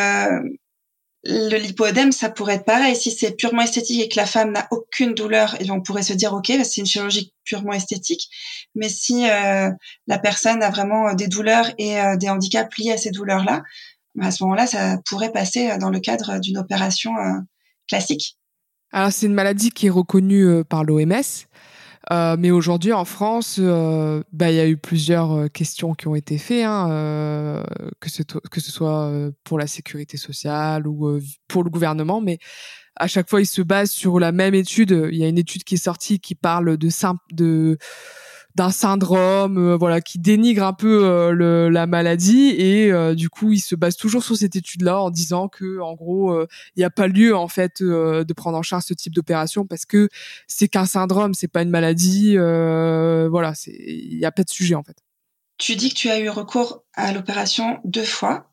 [1.24, 2.96] le lipodème, ça pourrait être pareil.
[2.96, 6.14] Si c'est purement esthétique et que la femme n'a aucune douleur, et on pourrait se
[6.14, 8.28] dire, OK, c'est une chirurgie purement esthétique.
[8.74, 13.62] Mais si la personne a vraiment des douleurs et des handicaps liés à ces douleurs-là,
[14.20, 17.40] à ce moment-là, ça pourrait passer euh, dans le cadre d'une opération euh,
[17.88, 18.38] classique.
[18.92, 21.12] Alors, c'est une maladie qui est reconnue euh, par l'OMS.
[22.38, 26.66] mais aujourd'hui, en France, bah, il y a eu plusieurs questions qui ont été faites,
[26.66, 27.64] hein,
[28.02, 29.10] que, ce, soit
[29.46, 32.20] pour la sécurité sociale ou pour le gouvernement.
[32.20, 32.40] Mais
[32.98, 35.10] à chaque fois, ils se basent sur la même étude.
[35.12, 36.90] Il y a une étude qui est sortie qui parle de,
[37.32, 37.78] de
[38.56, 43.30] d'un syndrome, euh, voilà, qui dénigre un peu euh, le, la maladie et euh, du
[43.30, 46.84] coup, il se base toujours sur cette étude-là en disant que, en gros, il n'y
[46.84, 50.10] a pas lieu en fait de prendre en charge ce type d'opération parce que
[50.48, 54.76] c'est qu'un syndrome, c'est pas une maladie, voilà, c'est il n'y a pas de sujet
[54.76, 54.98] en fait.
[55.58, 58.52] Tu dis que tu as eu recours à l'opération deux fois,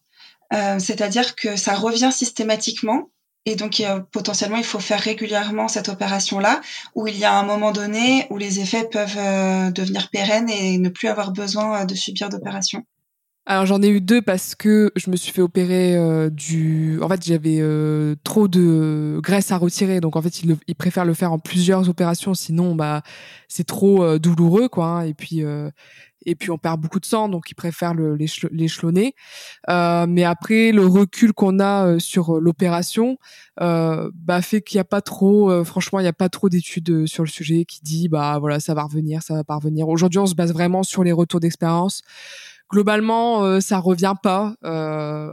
[0.52, 3.11] c'est-à-dire que ça revient systématiquement
[3.48, 3.82] et donc,
[4.12, 6.61] potentiellement, il faut faire régulièrement cette opération-là,
[6.94, 10.76] où il y a un moment donné où les effets peuvent euh, devenir pérennes et
[10.76, 12.84] ne plus avoir besoin euh, de subir d'opération.
[13.46, 17.00] Alors j'en ai eu deux parce que je me suis fait opérer euh, du.
[17.00, 17.62] En fait, j'avais
[18.22, 22.34] trop de graisse à retirer, donc en fait ils, préfèrent le faire en plusieurs opérations,
[22.34, 23.00] sinon bah
[23.48, 24.84] c'est trop douloureux quoi.
[24.88, 25.06] Hein.
[25.06, 25.42] et puis
[26.28, 29.14] et puis on perd beaucoup de sang, donc ils préfèrent l'échelonner.
[29.70, 33.16] Euh, mais après, le recul qu'on a euh, sur euh, l'opération
[33.62, 37.06] euh, bah, fait qu'il n'y a pas trop, franchement, il n'y a pas trop d'études
[37.06, 39.88] sur le sujet qui dit bah voilà, ça va revenir, ça va pas revenir.
[39.88, 42.02] Aujourd'hui, on se base vraiment sur les retours d'expérience.
[42.70, 44.54] Globalement, ça revient pas.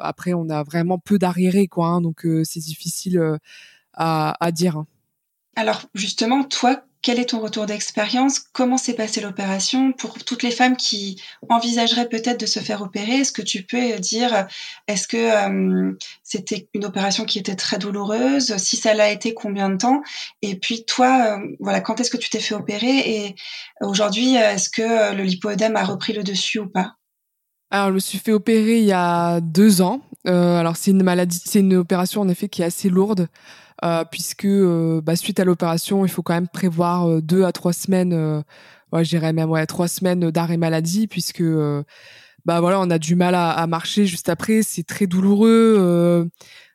[0.02, 3.22] après, on a vraiment peu d'arriérés, quoi, hein, donc c'est difficile
[3.94, 4.78] à, à dire.
[4.78, 4.88] Hein.
[5.56, 8.40] Alors justement, toi, quel est ton retour d'expérience?
[8.40, 9.92] Comment s'est passée l'opération?
[9.92, 14.00] Pour toutes les femmes qui envisageraient peut-être de se faire opérer, est-ce que tu peux
[14.00, 14.48] dire,
[14.88, 18.58] est-ce que euh, c'était une opération qui était très douloureuse?
[18.58, 20.02] Si ça l'a été, combien de temps?
[20.42, 22.98] Et puis toi, euh, voilà, quand est-ce que tu t'es fait opérer?
[22.98, 23.36] Et
[23.82, 26.96] aujourd'hui, est-ce que le lipodème a repris le dessus ou pas?
[27.70, 30.02] Alors, je me suis fait opérer il y a deux ans.
[30.28, 33.28] Euh, alors, c'est une maladie, c'est une opération en effet qui est assez lourde.
[33.84, 37.52] Euh, puisque euh, bah, suite à l'opération, il faut quand même prévoir euh, deux à
[37.52, 38.44] trois semaines,
[38.94, 41.44] ouais, j'irais même ouais, trois semaines d'arrêt maladie, puisque
[42.46, 46.30] bah voilà, on a du mal à, marcher juste après, c'est très douloureux.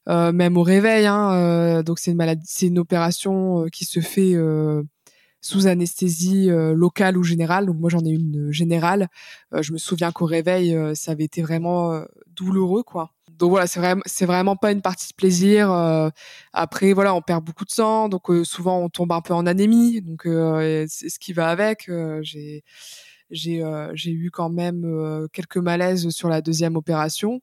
[0.09, 1.07] Euh, même au réveil.
[1.07, 4.35] Hein, donc c'est une maladie, c'est une opération qui se fait
[5.41, 7.67] sous anesthésie locale ou générale.
[7.67, 9.09] Donc moi j'en ai une générale.
[9.53, 12.03] je me souviens qu'au réveil, ça avait été vraiment
[12.35, 15.73] douloureux, quoi donc voilà, c'est vraiment c'est vraiment pas une partie de plaisir.
[15.73, 16.11] Euh,
[16.53, 19.47] après voilà, on perd beaucoup de sang, donc euh, souvent on tombe un peu en
[19.47, 21.91] anémie, donc euh, c'est ce qui va avec.
[22.21, 22.63] j'ai
[23.31, 27.41] j'ai j'ai eu quand même quelques malaises sur la deuxième opération.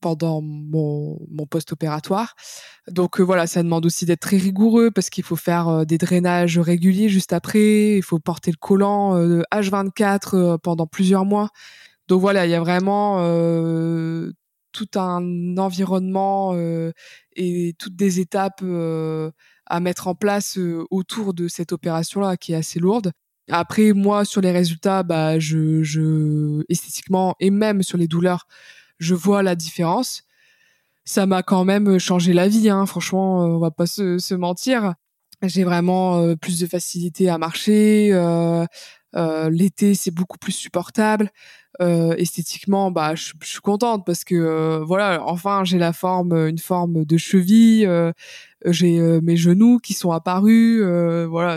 [0.00, 2.34] pendant mon, mon post-opératoire.
[2.88, 7.10] Donc voilà, ça demande aussi d'être très rigoureux parce qu'il faut faire des drainages réguliers
[7.10, 9.16] juste après, il faut porter le collant
[9.52, 11.50] H24 pendant plusieurs mois.
[12.08, 13.18] Donc voilà, il y a vraiment
[14.72, 16.54] tout un environnement
[17.36, 18.62] et toutes des étapes
[19.66, 20.58] à mettre en place
[20.90, 23.12] autour de cette opération-là qui est assez lourde.
[23.50, 28.46] Après, moi, sur les résultats, bah, je, je, esthétiquement et même sur les douleurs,
[28.98, 30.22] je vois la différence.
[31.04, 32.86] Ça m'a quand même changé la vie, hein.
[32.86, 34.94] franchement, on va pas se, se mentir.
[35.42, 38.12] J'ai vraiment plus de facilité à marcher.
[39.16, 41.30] Euh, euh, L'été, c'est beaucoup plus supportable.
[41.80, 46.58] Euh, esthétiquement, bah, je, suis contente parce que euh, voilà, enfin, j'ai la forme, une
[46.58, 47.86] forme de cheville.
[47.86, 48.12] Euh,
[48.66, 50.82] j'ai mes genoux qui sont apparus.
[51.28, 51.56] voilà,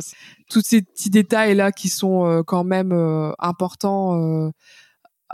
[0.49, 2.93] tous ces petits détails là qui sont quand même
[3.39, 4.51] importants.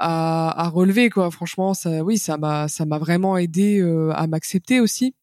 [0.02, 3.82] À, à, relever quoi franchement ça oui ça m'a ça m'a vraiment aidé
[4.16, 5.14] à m'accepter aussi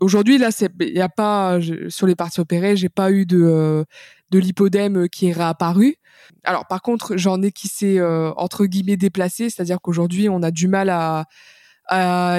[0.00, 3.84] aujourd'hui là c'est il y a pas sur les parties opérées j'ai pas eu de
[4.30, 5.96] de l'hypodème qui est réapparu.
[6.44, 10.50] Alors par contre, j'en ai qui s'est euh, entre guillemets déplacé, c'est-à-dire qu'aujourd'hui on a
[10.50, 11.24] du mal à,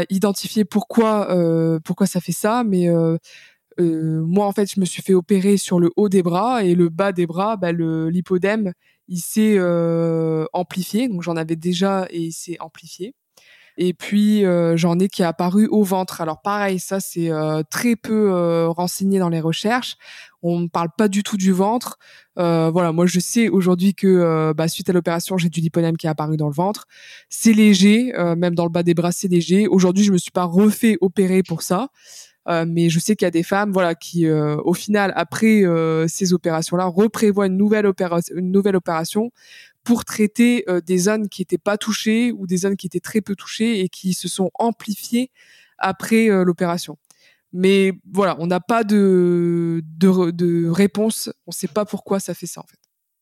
[0.09, 3.17] identifier pourquoi euh, pourquoi ça fait ça, mais euh,
[3.79, 6.89] moi en fait je me suis fait opérer sur le haut des bras et le
[6.89, 8.73] bas des bras, bah, le l'hypodème
[9.07, 9.57] il s'est
[10.53, 13.15] amplifié, donc j'en avais déjà et il s'est amplifié.
[13.77, 14.43] Et puis
[14.75, 16.21] j'en ai qui est apparu au ventre.
[16.21, 17.29] Alors pareil, ça c'est
[17.69, 19.97] très peu renseigné dans les recherches.
[20.43, 21.97] On ne parle pas du tout du ventre.
[22.37, 25.97] Euh, voilà, moi je sais aujourd'hui que euh, bah, suite à l'opération, j'ai du liponème
[25.97, 26.85] qui est apparu dans le ventre.
[27.29, 29.67] C'est léger, euh, même dans le bas des bras, c'est léger.
[29.67, 31.89] Aujourd'hui, je me suis pas refait opérer pour ça.
[32.65, 35.63] mais je sais qu'il y a des femmes, voilà, qui, au final, après
[36.07, 37.91] ces opérations-là, reprévoient une nouvelle,
[38.35, 39.31] une nouvelle opération
[39.87, 43.35] pour traiter des zones qui n'étaient pas touchées ou des zones qui étaient très peu
[43.35, 45.31] touchées et qui se sont amplifiées
[45.77, 46.97] après l'opération.
[47.53, 51.29] Mais voilà, on n'a pas de, de, réponse.
[51.47, 52.77] On ne sait pas pourquoi ça fait ça, en fait.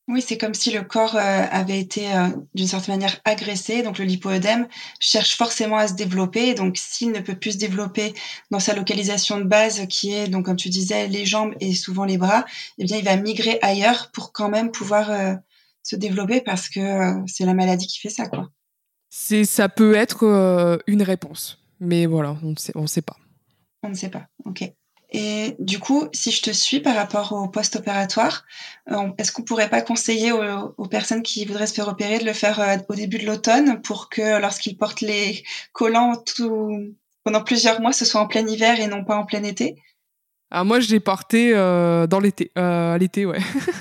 [0.08, 3.82] Oui, c'est comme si le corps euh, avait été euh, d'une certaine manière agressé.
[3.82, 4.68] Donc le lipoœdème
[5.00, 6.54] cherche forcément à se développer.
[6.54, 8.14] Donc s'il ne peut plus se développer
[8.52, 12.06] dans sa localisation de base, qui est donc comme tu disais les jambes et souvent
[12.06, 12.46] les bras,
[12.78, 15.34] eh bien il va migrer ailleurs pour quand même pouvoir euh,
[15.86, 18.50] se développer parce que c'est la maladie qui fait ça, quoi.
[19.10, 23.16] C'est ça peut être une réponse, mais voilà, on ne on sait pas.
[23.84, 24.28] On ne sait pas.
[24.44, 24.70] Ok.
[25.12, 28.44] Et du coup, si je te suis par rapport au post-opératoire,
[28.92, 32.34] euh, est-ce qu'on pourrait pas conseiller aux, personnes qui voudraient se faire opérer de le
[32.34, 36.22] faire euh, au début de l'automne pour que lorsqu'ils portent les collants
[37.24, 39.78] pendant plusieurs mois, ce soit en plein hiver et non pas en plein été?
[40.60, 43.40] Ah, moi, je l'ai porté euh, dans l'été, à l'été, ouais.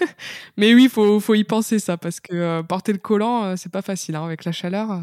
[0.57, 4.17] Mais oui, faut faut y penser ça parce que porter le collant, c'est pas facile
[4.17, 5.01] hein, avec la chaleur.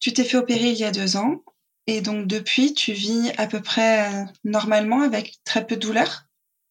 [0.00, 1.42] Tu t'es fait opérer il y a deux ans.
[1.86, 6.24] Et donc depuis, tu vis à peu près euh, normalement avec très peu de douleurs?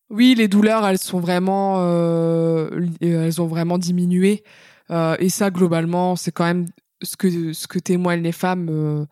[0.09, 2.69] Oui, les douleurs, elles sont vraiment, euh,
[3.01, 4.43] elles ont vraiment diminué.
[4.91, 6.65] Euh, et ça, globalement, c'est quand même
[7.01, 9.05] ce que ce que témoignent les femmes euh,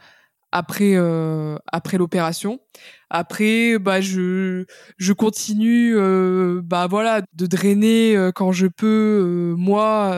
[0.53, 2.59] après euh, après l'opération.
[3.09, 4.65] Après, bah je
[4.97, 10.15] je continue euh, bah voilà de drainer euh, quand je peux moi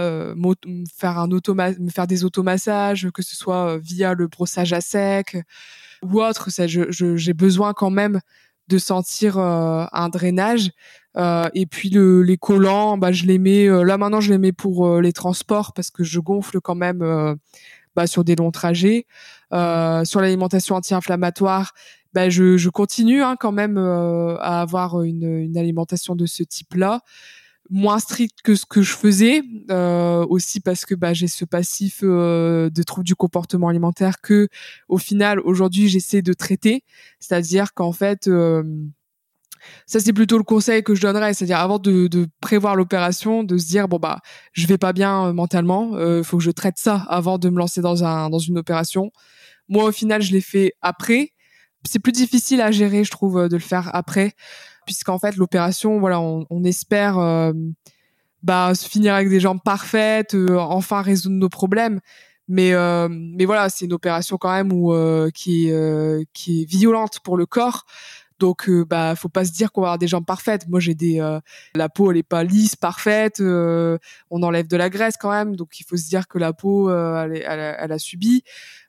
[0.93, 5.37] faire un automa me faire des automassages que ce soit via le brossage à sec
[6.03, 6.51] ou autre.
[6.51, 8.19] Ça, je j'ai besoin quand même
[8.67, 10.71] de sentir un drainage.
[11.53, 14.99] et puis le, les collants, bah, je les mets là maintenant, je les mets pour
[14.99, 17.37] les transports parce que je gonfle quand même
[17.95, 19.05] bah, sur des longs trajets.
[19.53, 21.73] Euh, sur l'alimentation anti-inflammatoire,
[22.13, 26.43] bah, je, je, continue hein, quand même euh, à avoir une, une, alimentation de ce
[26.43, 27.01] type-là
[27.69, 32.01] moins stricte que ce que je faisais euh, aussi parce que bah, j'ai ce passif
[32.03, 34.49] euh, de troubles du comportement alimentaire que
[34.87, 36.83] au final aujourd'hui j'essaie de traiter.
[37.19, 38.63] C'est-à-dire qu'en fait euh,
[39.85, 43.57] ça c'est plutôt le conseil que je donnerais, c'est-à-dire avant de, de prévoir l'opération, de
[43.57, 44.19] se dire bon bah
[44.51, 47.49] je vais pas bien euh, mentalement, il euh, faut que je traite ça avant de
[47.49, 49.11] me lancer dans un dans une opération.
[49.67, 51.31] Moi au final je l'ai fait après.
[51.87, 54.33] C'est plus difficile à gérer, je trouve, euh, de le faire après,
[54.87, 57.53] puisqu'en fait l'opération, voilà, on, on espère euh,
[58.41, 61.99] bah se finir avec des jambes parfaites, enfin résoudre nos problèmes.
[62.47, 62.73] Mais
[63.09, 64.93] mais voilà, c'est une opération quand même où
[65.33, 65.71] qui
[66.33, 67.85] qui est violente pour le corps.
[68.39, 70.67] Donc euh, bah faut pas se dire qu'on va avoir des jambes parfaites.
[70.67, 71.39] Moi j'ai des euh,
[71.73, 73.97] la peau elle est pas lisse parfaite, euh,
[74.29, 76.89] on enlève de la graisse quand même, donc il faut se dire que la peau
[76.89, 78.43] elle, elle, a, subi.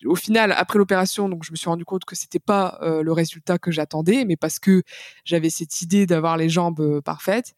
[0.04, 3.58] Au final après l'opération donc je me suis rendu compte que c'était pas le résultat
[3.58, 4.82] que j'attendais, mais parce que
[5.24, 7.54] j'avais cette idée d'avoir les jambes parfaites.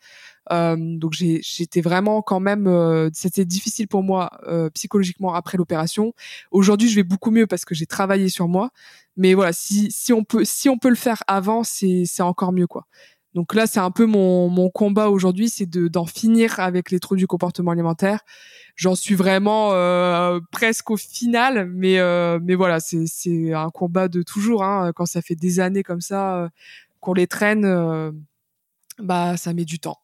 [0.52, 6.14] Euh, donc j'étais vraiment quand même, euh, c'était difficile pour moi euh, psychologiquement après l'opération.
[6.50, 8.70] Aujourd'hui, je vais beaucoup mieux parce que j'ai travaillé sur moi.
[9.16, 12.52] Mais voilà, si si on peut si on peut le faire avant, c'est c'est encore
[12.52, 12.86] mieux quoi.
[13.34, 16.98] Donc là, c'est un peu mon, mon combat aujourd'hui, c'est de d'en finir avec les
[16.98, 18.20] troubles du comportement alimentaire.
[18.76, 24.08] J'en suis vraiment euh, presque au final, mais euh, mais voilà, c'est c'est un combat
[24.08, 24.64] de toujours.
[24.64, 26.48] Hein, quand ça fait des années comme ça euh,
[27.00, 27.64] qu'on les traîne,
[28.98, 29.98] bah ça met du temps.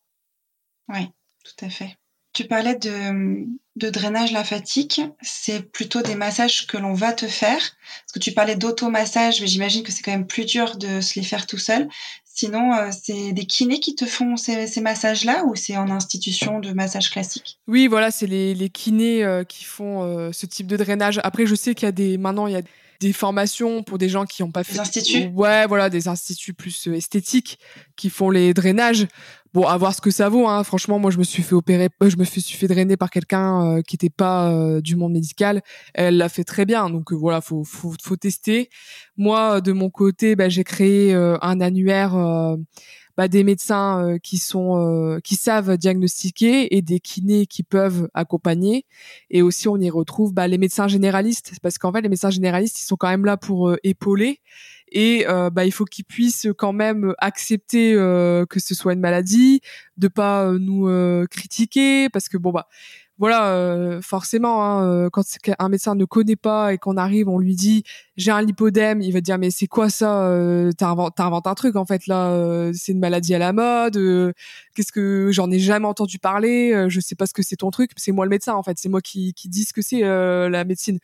[0.89, 1.07] Oui,
[1.45, 1.97] tout à fait.
[2.33, 5.01] Tu parlais de, de drainage lymphatique.
[5.23, 7.59] C'est plutôt des massages que l'on va te faire.
[7.59, 11.19] Parce que tu parlais d'automassage, mais j'imagine que c'est quand même plus dur de se
[11.19, 11.89] les faire tout seul.
[12.25, 16.59] Sinon, euh, c'est des kinés qui te font ces, ces massages-là ou c'est en institution
[16.59, 17.61] de massage classique?
[17.69, 21.21] Oui, voilà, c'est les, les kinés euh, qui font euh, ce type de drainage.
[21.23, 22.63] Après, je sais qu'il y a des maintenant il y a
[22.99, 25.27] des formations pour des gens qui n'ont pas fait des instituts?
[25.35, 27.61] Ouais, voilà, des instituts plus esthétiques
[27.95, 29.07] qui font les drainages.
[29.55, 30.49] Bon, à voir ce que ça vaut.
[30.49, 30.65] Hein.
[30.65, 33.77] Franchement, moi, je me suis fait opérer, euh, je me suis fait drainer par quelqu'un
[33.77, 35.63] euh, qui n'était pas euh, du monde médical.
[35.95, 36.91] Elle l'a fait très bien.
[36.91, 38.69] Donc voilà, faut, faut, faut tester.
[39.17, 42.17] Moi, de mon côté, bah, j'ai créé un annuaire.
[43.17, 48.87] Bah, des médecins qui sont qui savent diagnostiquer et des kinés qui peuvent accompagner
[49.31, 52.81] et aussi on y retrouve bah, les médecins généralistes parce qu'en fait les médecins généralistes
[52.81, 54.41] ils sont quand même là pour épauler
[54.89, 59.01] et euh, bah il faut qu'ils puissent quand même accepter euh, que ce soit une
[59.01, 59.61] maladie,
[59.97, 60.89] de pas euh, nous
[61.29, 62.69] critiquer parce que bon bah
[63.17, 65.23] voilà, forcément, hein, quand
[65.61, 67.85] un médecin ne connaît pas et qu'on arrive, on lui dit
[68.17, 71.87] j'ai un lipodème, il va dire mais c'est quoi ça euh, T'inventes un truc en
[71.87, 74.35] fait là, c'est une maladie à la mode.
[74.75, 77.93] Qu'est-ce que j'en ai jamais entendu parler Je sais pas ce que c'est ton truc.
[77.97, 80.65] C'est moi le médecin en fait, c'est moi qui qui dis ce que c'est la
[80.65, 80.99] médecine.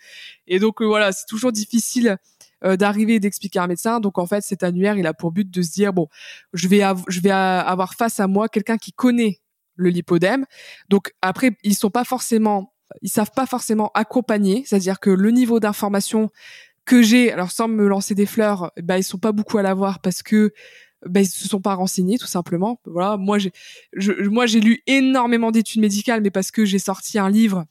[0.49, 2.19] Et donc voilà, c'est toujours difficile
[2.65, 4.01] euh, d'arriver et d'expliquer à un médecin.
[4.01, 6.09] Donc en fait, cet annuaire, il a pour but de se dire bon,
[6.53, 9.41] je vais je vais avoir face à moi quelqu'un qui connaît
[9.77, 10.45] le lipodème.
[10.89, 15.61] Donc après, ils sont pas forcément, ils savent pas forcément accompagner, c'est-à-dire que le niveau
[15.61, 16.31] d'information
[16.85, 20.01] que j'ai, alors sans me lancer des fleurs, bah ils sont pas beaucoup à l'avoir
[20.01, 20.53] parce que
[21.07, 22.81] bah, ils se sont pas renseignés tout simplement.
[22.85, 23.53] Voilà, moi j'ai,
[24.25, 27.65] moi j'ai lu énormément d'études médicales, mais parce que j'ai sorti un livre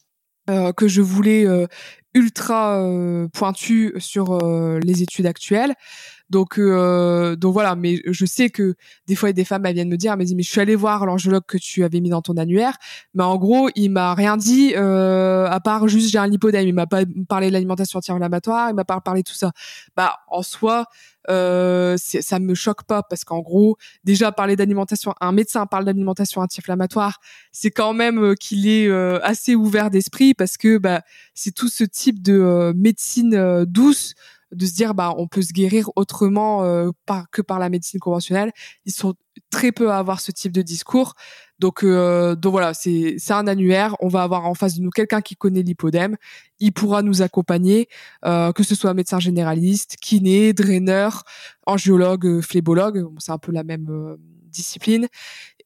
[0.50, 1.68] euh, que je voulais euh,
[2.14, 5.76] ultra euh, pointu sur euh, les études actuelles.
[6.30, 7.76] Donc, euh, donc voilà.
[7.76, 8.76] Mais je sais que
[9.08, 11.46] des fois, des femmes elles viennent me dire, mais mais je suis allée voir l'angiologue
[11.48, 12.78] que tu avais mis dans ton annuaire,
[13.14, 16.68] mais en gros, il m'a rien dit à part juste j'ai un lipodème.
[16.68, 19.52] Il m'a pas parlé de l'alimentation anti-inflammatoire, il m'a pas parlé de tout ça.
[19.96, 20.86] Bah en soi,
[21.30, 26.42] euh, ça me choque pas parce qu'en gros, déjà parler d'alimentation, un médecin parle d'alimentation
[26.42, 27.20] anti-inflammatoire,
[27.52, 31.02] c'est quand même euh, qu'il est euh, assez ouvert d'esprit parce que bah
[31.34, 34.16] c'est tout ce type de euh, médecine douce
[34.52, 36.64] de se dire bah on peut se guérir autrement
[37.06, 38.52] par, que par la médecine conventionnelle.
[38.86, 39.16] Ils sont
[39.50, 41.16] très peu à avoir ce type de discours.
[41.60, 43.96] Donc, euh, donc voilà, c'est un annuaire.
[44.00, 46.16] On va avoir en face de nous quelqu'un qui connaît l'hypodème.
[46.60, 47.90] Il pourra nous accompagner,
[48.26, 51.24] euh, que ce soit médecin généraliste, kiné, draineur,
[51.66, 53.06] angiologue, euh, phlébologue.
[53.20, 55.08] c'est un peu la même euh, discipline.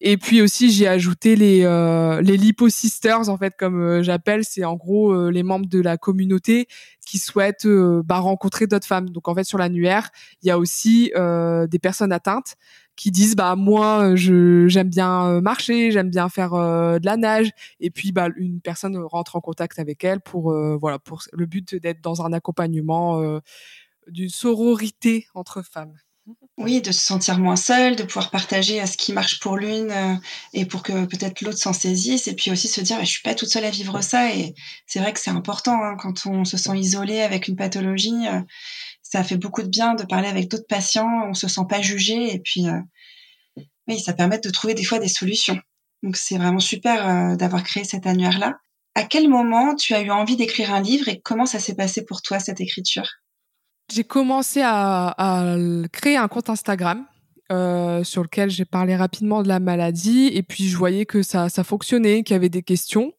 [0.02, 4.66] Et puis aussi, j'ai ajouté les euh, les liposisters en fait, comme euh, j'appelle, c'est
[4.66, 6.68] en gros les membres de la communauté
[7.06, 9.10] qui souhaitent bah, rencontrer d'autres femmes.
[9.10, 10.10] Donc en fait, sur l'annuaire,
[10.42, 12.56] il y a aussi des personnes atteintes
[12.96, 17.06] qui disent bah moi euh, je j'aime bien euh, marcher, j'aime bien faire euh, de
[17.06, 21.24] la nage et puis bah une personne rentre en contact avec elle pour voilà pour
[21.32, 23.40] le but d'être dans un accompagnement
[24.08, 25.96] d'une sororité entre femmes.
[26.58, 30.20] Oui, de se sentir moins seule, de pouvoir partager à ce qui marche pour l'une
[30.54, 32.28] et pour que peut-être l'autre s'en saisisse.
[32.28, 34.32] Et puis aussi se dire, je suis pas toute seule à vivre ça.
[34.32, 34.54] Et
[34.86, 38.28] c'est vrai que c'est important hein, quand on se sent isolé avec une pathologie
[39.14, 42.34] ça fait beaucoup de bien de parler avec d'autres patients, on se sent pas jugé
[42.34, 42.80] et puis euh,
[43.88, 45.60] oui, ça permet de trouver des fois des solutions.
[46.02, 48.58] Donc c'est vraiment super euh, d'avoir créé cet annuaire-là.
[48.96, 52.04] À quel moment tu as eu envie d'écrire un livre et comment ça s'est passé
[52.04, 53.08] pour toi cette écriture?
[53.92, 55.56] J'ai commencé à,
[55.92, 57.06] créer un compte Instagram
[57.52, 61.50] euh, sur lequel j'ai parlé rapidement de la maladie et puis je voyais que ça,
[61.50, 63.14] ça fonctionnait, qu'il y avait des questions.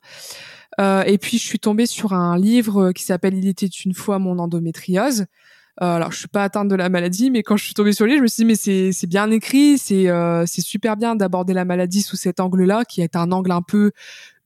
[0.80, 4.38] et puis je suis tombée sur un livre qui s'appelle Il était une fois mon
[4.38, 5.26] endométriose
[5.82, 8.06] euh, alors, je suis pas atteinte de la maladie, mais quand je suis tombée sur
[8.06, 11.16] lui, je me suis dit mais c'est c'est bien écrit, c'est euh, c'est super bien
[11.16, 13.90] d'aborder la maladie sous cet angle-là, qui est un angle un peu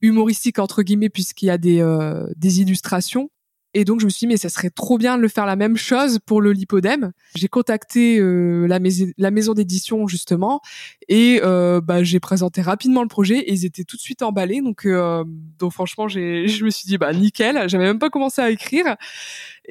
[0.01, 3.29] humoristique entre guillemets puisqu'il y a des euh, des illustrations.
[3.73, 5.55] Et donc je me suis dit mais ça serait trop bien de le faire la
[5.55, 7.11] même chose pour le lipodème.
[7.35, 10.61] J'ai contacté euh, la, maison, la maison d'édition justement
[11.07, 14.61] et euh, bah, j'ai présenté rapidement le projet et ils étaient tout de suite emballés.
[14.61, 15.23] Donc, euh,
[15.59, 17.69] donc franchement je me suis dit bah nickel.
[17.69, 18.95] J'avais même pas commencé à écrire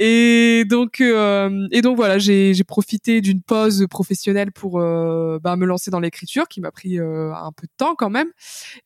[0.00, 5.66] Et donc, euh, et donc voilà, j'ai profité d'une pause professionnelle pour euh, bah, me
[5.66, 8.28] lancer dans l'écriture, qui m'a pris euh, un peu de temps quand même.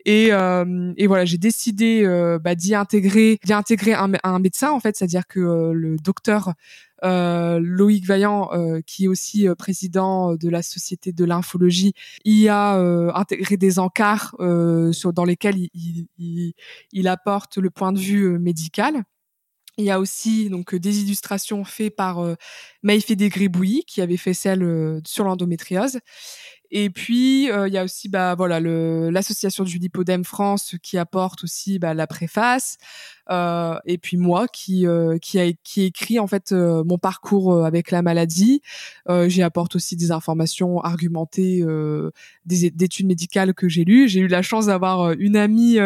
[0.07, 2.07] Et, et voilà, j'ai décidé
[2.43, 6.55] bah, d'y intégrer, d'y intégrer un, un, médecin en fait, c'est-à-dire que le docteur
[7.05, 11.93] euh, Loïc Vaillant, euh, qui est aussi président de la Société de l'infologie,
[12.25, 12.77] y a
[13.15, 14.35] intégré des encarts
[14.93, 16.55] sur, dans lesquels il, il,
[16.93, 19.05] il, apporte le point de vue médical.
[19.79, 22.35] Il y a aussi donc des illustrations faites par euh,
[22.83, 23.17] Maïfé
[23.87, 24.63] qui avait fait celle
[25.07, 25.99] sur l'endométriose.
[26.75, 31.45] Et puis euh, il y a aussi bah voilà l'association du lipodème France qui apporte
[31.45, 32.79] aussi bah, la préface.
[33.31, 37.91] Euh, et puis moi qui euh, qui a qui écrit en fait mon parcours avec
[37.91, 38.63] la maladie.
[39.27, 41.63] J'y apporte aussi des informations argumentées
[42.47, 44.09] des d'études médicales que j'ai lues.
[44.09, 45.79] J'ai eu la chance d'avoir une amie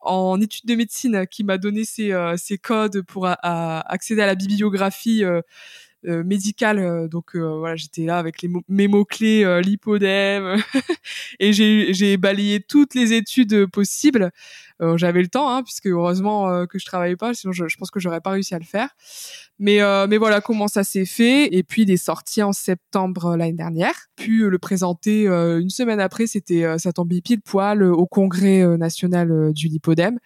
[0.00, 5.22] en études de médecine qui m'a donné ses, ses codes pour accéder à la bibliographie
[6.06, 10.56] euh, médical euh, donc euh, voilà j'étais là avec les mes mots clés lipodème
[11.40, 14.30] et j'ai balayé toutes les études possibles.
[14.96, 18.00] J'avais le temps hein, puisque heureusement que je travaillais pas sinon je, je pense que
[18.00, 18.90] j'aurais pas réussi à le faire.
[19.58, 19.78] Mais
[20.08, 23.94] mais voilà comment ça s'est fait et puis il est sorti en septembre l'année dernière.
[24.16, 29.68] Puis le présenter une semaine après c'était ça tombait pile poil au congrès national du
[29.68, 30.18] lipodème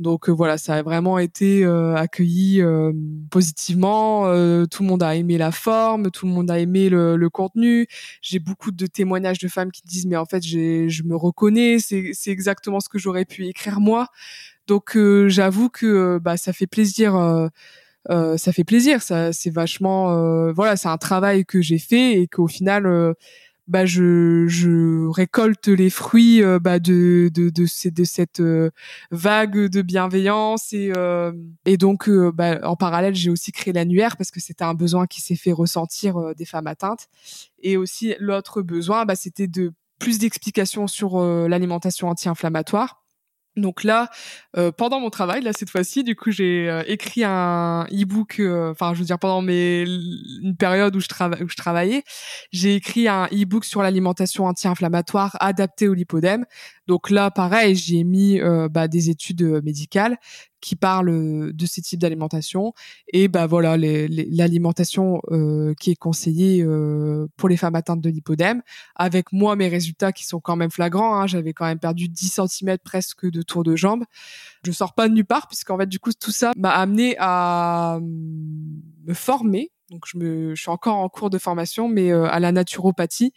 [0.00, 2.90] donc euh, voilà, ça a vraiment été euh, accueilli euh,
[3.30, 4.24] positivement.
[4.66, 7.86] tout le monde a aimé la forme, tout le monde a aimé le, contenu.
[8.22, 12.30] J'ai beaucoup de témoignages de femmes qui disent mais en fait je me reconnais, c'est
[12.30, 14.08] exactement ce que j'aurais pu écrire moi.
[14.66, 14.96] Donc
[15.28, 17.12] j'avoue que bah ça fait plaisir.
[18.08, 22.48] ça fait plaisir, ça c'est vachement voilà, c'est un travail que j'ai fait et qu'au
[22.48, 23.14] final
[23.70, 28.70] bah je, je récolte les fruits euh, bah de de de, de cette euh,
[29.12, 31.32] vague de bienveillance et euh,
[31.64, 35.20] et donc bah, en parallèle j'ai aussi créé l'annuaire parce que c'était un besoin qui
[35.20, 37.06] s'est fait ressentir des femmes atteintes.
[37.62, 42.99] Et aussi l'autre besoin bah c'était de plus d'explications sur l'alimentation anti-inflammatoire
[43.60, 44.08] donc là,
[44.56, 48.40] euh, pendant mon travail, là cette fois-ci, du coup, j'ai euh, écrit un e-book.
[48.40, 49.82] Euh, enfin, je veux dire pendant mes
[50.42, 51.08] une période où je,
[51.44, 52.02] où je travaillais,
[52.52, 56.44] j'ai écrit un e-book sur l'alimentation anti-inflammatoire adaptée au lipodème.
[56.90, 60.18] Donc là, pareil, j'ai mis bah, des études médicales
[60.60, 62.72] qui parlent de ces types d'alimentation
[63.12, 65.20] et bah voilà l'alimentation
[65.78, 66.66] qui est conseillée
[67.36, 68.62] pour les femmes atteintes de lipodème.
[68.96, 71.14] Avec moi, mes résultats qui sont quand même flagrants.
[71.14, 74.02] Hein, J'avais quand même perdu 10 cm presque de tour de jambe.
[74.64, 78.00] Je sors pas de nulle part puisqu'en fait du coup tout ça m'a amené à
[78.00, 79.70] me former.
[79.92, 83.32] Donc je, me, je suis encore en cours de formation, mais à la naturopathie.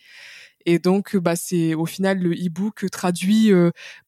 [0.66, 3.52] Et donc, bah, c'est au final le e-book traduit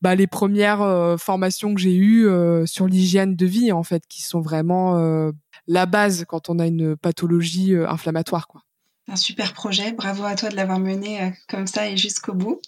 [0.01, 2.27] bah, les premières formations que j'ai eues
[2.65, 5.31] sur l'hygiène de vie, en fait, qui sont vraiment
[5.67, 8.47] la base quand on a une pathologie inflammatoire.
[9.07, 9.91] Un super projet.
[9.91, 12.61] Bravo à toi de l'avoir mené comme ça et jusqu'au bout.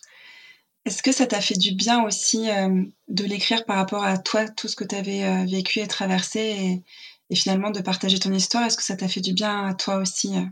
[0.87, 4.47] Est-ce que ça t'a fait du bien aussi euh, de l'écrire par rapport à toi,
[4.47, 6.81] tout ce que tu avais euh, vécu et traversé
[7.29, 8.63] et, finalement de partager ton histoire?
[8.63, 10.45] Est-ce que ça t'a fait du bien à toi aussi euh?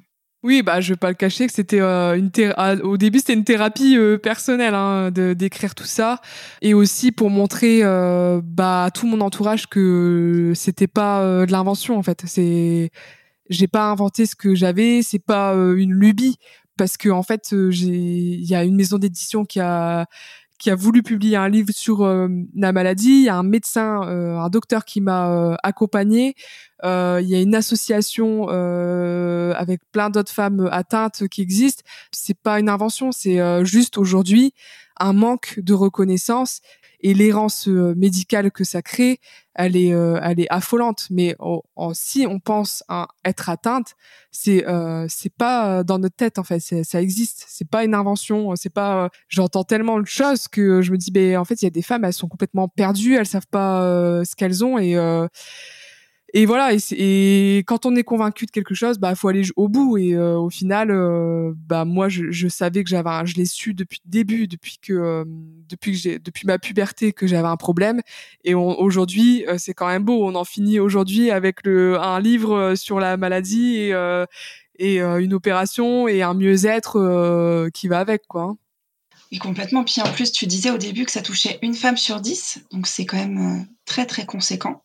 [0.45, 3.43] Oui, bah je vais pas le cacher que c'était une ah, au début c'était une
[3.43, 6.21] thérapie personnelle hein, de d'écrire tout ça
[6.61, 12.03] et aussi pour montrer bah à tout mon entourage que c'était pas de l'invention en
[12.03, 12.21] fait.
[12.27, 12.91] C'est
[13.49, 16.37] j'ai pas inventé ce que j'avais, c'est pas une lubie
[16.77, 20.05] parce que en fait euh, j'ai il y a une maison d'édition qui a
[20.57, 23.09] qui a voulu publier un livre sur euh, la maladie.
[23.09, 26.35] Il y a un médecin, euh, un docteur qui m'a accompagné.
[26.83, 31.83] il y a une association avec plein d'autres femmes atteintes qui existent.
[32.11, 34.53] C'est pas une invention, c'est juste aujourd'hui
[34.99, 36.61] un manque de reconnaissance
[37.05, 39.19] et l'errance euh, médicale que ça crée,
[39.53, 41.05] elle est, euh, elle est affolante.
[41.11, 41.35] Mais
[41.93, 42.83] si on pense
[43.23, 43.93] être atteinte,
[44.31, 47.45] c'est, euh, c'est pas dans notre tête en fait, ça existe.
[47.47, 48.55] C'est pas une invention.
[48.55, 49.11] C'est pas.
[49.29, 51.83] J'entends tellement de choses que je me dis, ben en fait, il y a des
[51.83, 53.81] femmes, elles sont complètement perdues, elles savent pas
[54.25, 54.95] ce qu'elles ont et
[56.33, 59.97] et voilà et, quand on est convaincu de quelque chose bah faut aller au bout
[59.97, 64.01] et euh, au final euh, bah moi je, savais que j'avais je l'ai su depuis
[64.05, 65.23] le début depuis que euh,
[65.69, 68.01] depuis que j'ai depuis ma puberté que j'avais un problème
[68.43, 72.99] et aujourd'hui c'est quand même beau on en finit aujourd'hui avec le un livre sur
[72.99, 73.91] la maladie
[74.77, 78.57] et une opération et un mieux-être qui va avec quoi hein.
[79.31, 79.83] Oui, complètement.
[79.83, 82.85] Puis en plus, tu disais au début que ça touchait une femme sur dix, donc
[82.85, 84.83] c'est quand même très très conséquent.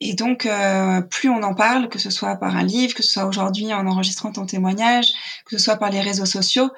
[0.00, 3.12] Et donc, euh, plus on en parle, que ce soit par un livre, que ce
[3.12, 5.12] soit aujourd'hui en enregistrant ton témoignage,
[5.46, 6.70] que ce soit par les réseaux sociaux,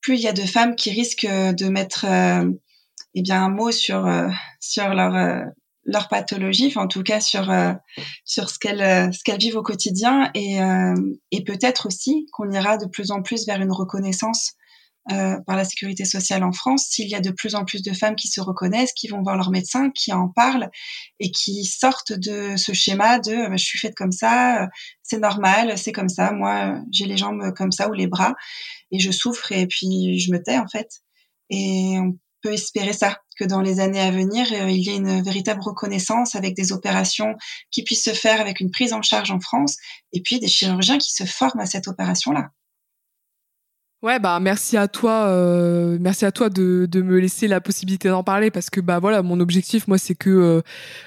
[0.00, 2.50] plus il y a de femmes qui risquent de mettre euh,
[3.14, 4.28] eh bien un mot sur euh,
[4.60, 5.44] sur leur
[5.86, 7.52] leur pathologie, enfin en tout cas sur
[8.24, 10.30] sur ce qu'elles qu'elles vivent au quotidien.
[10.34, 10.58] Et
[11.30, 14.54] et peut-être aussi qu'on ira de plus en plus vers une reconnaissance
[15.12, 17.92] euh, par la sécurité sociale en France, s'il y a de plus en plus de
[17.92, 20.70] femmes qui se reconnaissent, qui vont voir leur médecin, qui en parlent
[21.20, 24.66] et qui sortent de ce schéma de euh, je suis faite comme ça, euh,
[25.02, 28.34] c'est normal, c'est comme ça, moi j'ai les jambes comme ça ou les bras
[28.90, 30.88] et je souffre et puis je me tais en fait.
[31.50, 35.22] Et on peut espérer ça, que dans les années à venir, il y ait une
[35.22, 37.34] véritable reconnaissance avec des opérations
[37.70, 39.76] qui puissent se faire avec une prise en charge en France
[40.12, 42.50] et puis des chirurgiens qui se forment à cette opération-là.
[44.04, 48.10] Ouais, bah merci à toi, euh, merci à toi de, de me laisser la possibilité
[48.10, 50.60] d'en parler parce que bah voilà, mon objectif moi c'est que euh,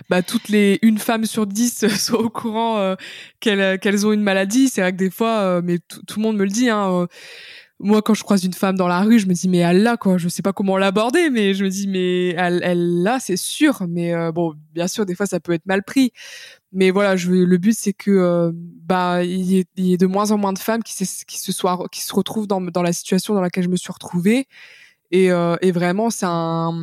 [0.10, 2.95] bah toutes les une femme sur dix soient au courant euh,
[3.39, 4.68] qu'elles qu'elles ont une maladie.
[4.68, 6.70] C'est vrai que des fois, mais tout le monde me le dit.
[6.72, 7.08] Hein,
[7.80, 9.98] moi, quand je croise une femme dans la rue, je me dis mais elle l'a
[9.98, 10.18] quoi.
[10.18, 13.84] Je sais pas comment l'aborder, mais je me dis mais elle elle l'a, c'est sûr.
[13.88, 16.14] Mais bon, bien sûr, des fois ça peut être mal pris
[16.74, 20.38] mais voilà, je, le but c'est que euh, bah il y, ait, de moins en
[20.38, 20.93] moins de femmes qui,
[21.28, 23.91] qui se soient, qui se retrouvent dans, dans la situation dans laquelle je me suis
[23.91, 24.47] retrouvée.
[25.11, 26.74] Et, euh, et vraiment, c'est un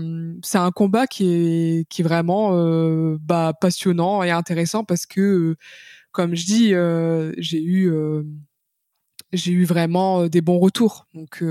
[0.43, 5.57] c'est un combat qui est qui est vraiment euh, bah passionnant et intéressant parce que
[6.13, 6.69] comme je dis,
[7.43, 7.93] j'ai eu
[9.33, 11.07] j'ai eu vraiment des bons retours.
[11.15, 11.43] Donc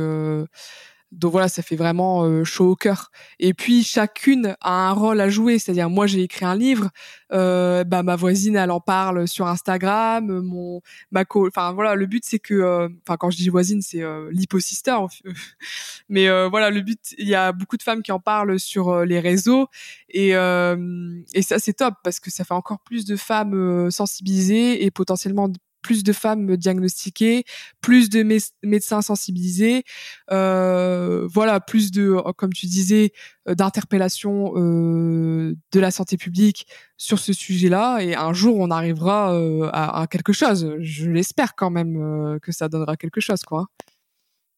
[1.13, 3.11] donc voilà, ça fait vraiment euh, chaud au cœur.
[3.39, 6.89] Et puis chacune a un rôle à jouer, c'est-à-dire moi j'ai écrit un livre,
[7.31, 12.05] euh, bah ma voisine elle en parle sur Instagram, mon ma co, enfin voilà, le
[12.05, 14.97] but c'est que, euh, enfin quand je dis voisine c'est euh, l'hyposister,
[16.09, 19.19] mais voilà le but, il y a beaucoup de femmes qui en parlent sur les
[19.19, 19.67] réseaux.
[20.09, 24.91] Et et ça c'est top parce que ça fait encore plus de femmes sensibilisées et
[24.91, 25.49] potentiellement
[25.83, 27.43] plus de femmes diagnostiquées,
[27.81, 28.25] plus de
[28.63, 29.83] médecins sensibilisés,
[30.31, 33.11] euh, voilà, plus de, comme tu disais,
[33.47, 36.65] euh, d'interpellation euh, de la santé publique
[36.97, 37.99] sur ce sujet-là.
[37.99, 39.37] Et un jour, on arrivera
[39.71, 40.75] à, quelque chose.
[40.79, 43.67] Je l'espère quand même que ça donnera quelque chose, quoi.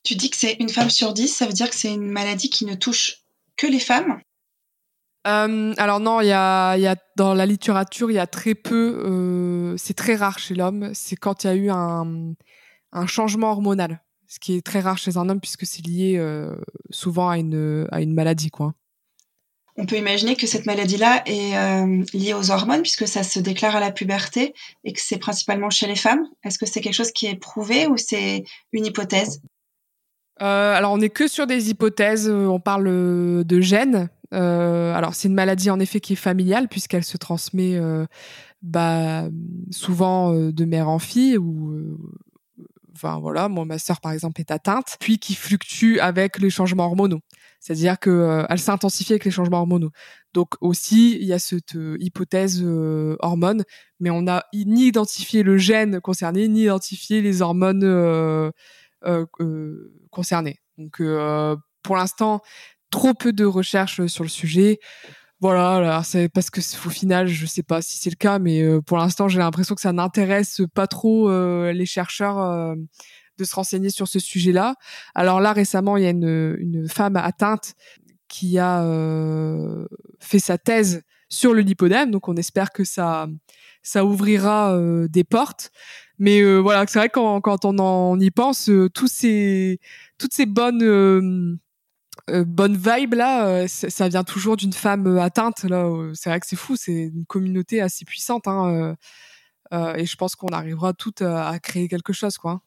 [0.04, 2.52] Tu dis que c'est une femme sur dix, ça veut dire que c'est une maladie
[2.52, 3.24] qui ne touche
[3.58, 4.22] que les femmes
[5.26, 8.56] euh, alors non, il y a, y a dans la littérature, il y a très
[8.56, 9.02] peu.
[9.06, 10.92] Euh, c'est très rare chez l'homme.
[10.94, 12.34] C'est quand il y a eu un,
[12.92, 16.56] un changement hormonal, ce qui est très rare chez un homme puisque c'est lié euh,
[16.90, 18.74] souvent à une à une maladie, quoi.
[19.78, 21.54] On peut imaginer que cette maladie-là est
[22.14, 24.54] liée aux hormones puisque ça se déclare à la puberté
[24.86, 26.26] et que c'est principalement chez les femmes.
[26.46, 29.42] Est-ce que c'est quelque chose qui est prouvé ou c'est une hypothèse?
[30.38, 32.86] Alors on n'est que sur des hypothèses, on parle
[33.44, 38.06] de gènes, alors c'est une maladie en effet qui est familiale puisqu'elle se transmet euh,
[38.62, 39.30] bah,
[39.72, 41.98] souvent euh, de mère en fille ou
[42.96, 46.86] enfin voilà, moi ma sœur par exemple est atteinte, puis qui fluctue avec les changements
[46.86, 47.20] hormonaux.
[47.60, 49.92] C'est-à-dire que elle s'intensifie avec les changements hormonaux.
[50.34, 52.64] Donc aussi il y a cette hypothèse
[53.20, 53.64] hormone,
[54.00, 58.52] mais on n'a ni identifié le gène concerné ni identifié les hormones
[60.12, 60.60] concernées.
[60.78, 61.02] Donc
[61.86, 62.42] pour l'instant,
[62.96, 64.80] trop peu de recherches sur le sujet.
[65.42, 68.80] Voilà, c'est parce que au final, je sais pas si c'est le cas, mais euh,
[68.82, 72.74] pour l'instant, j'ai l'impression que ça n'intéresse pas trop euh, les chercheurs euh,
[73.38, 74.76] de se renseigner sur ce sujet-là.
[75.14, 77.74] Alors là, récemment, il y a une, femme atteinte
[78.30, 78.82] qui a
[80.22, 83.28] fait sa thèse sur le lipodème, donc on espère que ça
[83.84, 84.80] ça ouvrira
[85.10, 85.70] des portes.
[86.18, 88.70] Mais voilà, c'est vrai quand quand on en y pense,
[89.08, 89.80] ces
[90.18, 91.60] toutes ces bonnes
[92.30, 95.88] euh, bonne vibe là, euh, ça vient toujours d'une femme euh, atteinte là.
[96.14, 98.96] c'est vrai que c'est fou, c'est une communauté assez puissante hein,
[99.72, 102.62] et je pense qu'on arrivera toutes à créer quelque chose quoi.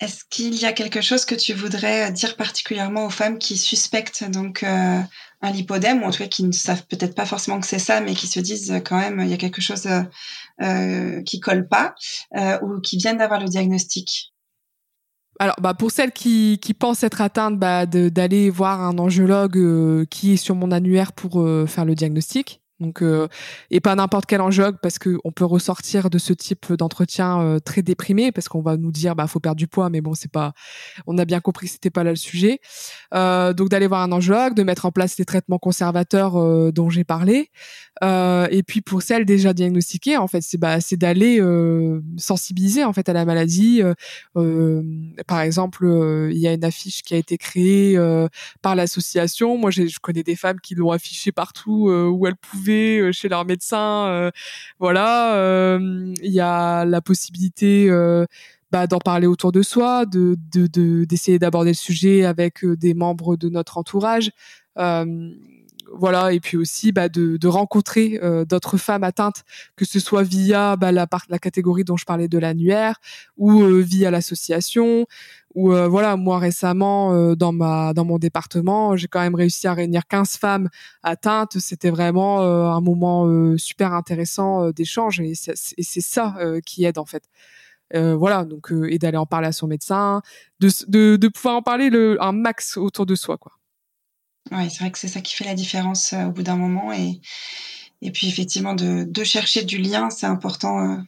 [0.00, 4.24] Est-ce qu'il y a quelque chose que tu voudrais dire particulièrement aux femmes qui suspectent
[4.24, 5.08] donc un
[5.52, 8.14] lipodème ou en tout cas qui ne savent peut-être pas forcément que c'est ça, mais
[8.14, 9.88] qui se disent quand même il y a quelque chose
[11.24, 11.94] qui colle pas
[12.62, 14.33] ou qui viennent d'avoir le diagnostic?
[15.38, 20.04] Alors, bah, pour celles qui, qui pensent être atteintes, bah, d'aller voir un angiologue euh,
[20.08, 22.60] qui est sur mon annuaire pour euh, faire le diagnostic.
[23.02, 23.28] Euh,
[23.70, 27.58] et pas n'importe quel angiologue parce que on peut ressortir de ce type d'entretien euh,
[27.58, 30.30] très déprimé parce qu'on va nous dire bah faut perdre du poids, mais bon c'est
[30.30, 30.52] pas,
[31.06, 32.60] on a bien compris que c'était pas là le sujet.
[33.14, 37.04] Euh, donc d'aller voir un angiologue, de mettre en place les traitements conservateurs dont j'ai
[37.04, 37.50] parlé.
[38.02, 41.40] et puis pour celles déjà diagnostiquées, en fait c'est bah c'est d'aller
[42.16, 43.82] sensibiliser en fait à la maladie.
[45.26, 45.86] par exemple,
[46.30, 47.98] il y a une affiche qui a été créée
[48.62, 49.56] par l'association.
[49.58, 53.44] Moi je connais des femmes qui l'ont affichée partout où elles pouvaient euh, chez leur
[53.44, 54.06] médecin.
[54.08, 54.30] Euh,
[54.78, 57.88] voilà, euh, il y a la possibilité
[58.70, 60.36] bah, d'en parler autour de soi, de
[61.04, 64.30] d'essayer d'aborder le sujet avec des membres de notre entourage.
[65.98, 69.44] Voilà, et puis aussi bah, de, de rencontrer d'autres femmes atteintes,
[69.76, 72.96] que ce soit via bah, la, la catégorie dont je parlais de l'annuaire
[73.36, 75.06] ou via l'association
[75.54, 80.02] ou voilà moi récemment dans ma dans mon département j'ai quand même réussi à réunir
[80.08, 80.68] 15 femmes
[81.04, 86.34] atteintes c'était vraiment un moment super intéressant d'échange et c'est ça
[86.64, 87.28] qui aide en fait
[87.94, 90.22] euh, voilà, donc euh, et d'aller en parler à son médecin,
[90.60, 93.52] de, de, de, pouvoir en parler le, un max autour de soi, quoi.
[94.50, 96.92] Ouais, c'est vrai que c'est ça qui fait la différence euh, au bout d'un moment
[96.92, 97.20] et
[98.02, 100.98] et puis effectivement de, de chercher du lien, c'est important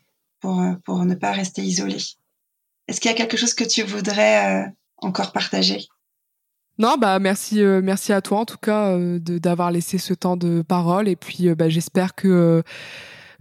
[0.41, 1.99] pour pour ne pas rester isolé.
[2.89, 5.87] Est-ce qu'il y a quelque chose que tu voudrais encore partager?
[6.78, 11.07] Non, bah merci, merci à toi en tout cas d'avoir laissé ce temps de parole
[11.09, 12.62] et puis bah, j'espère que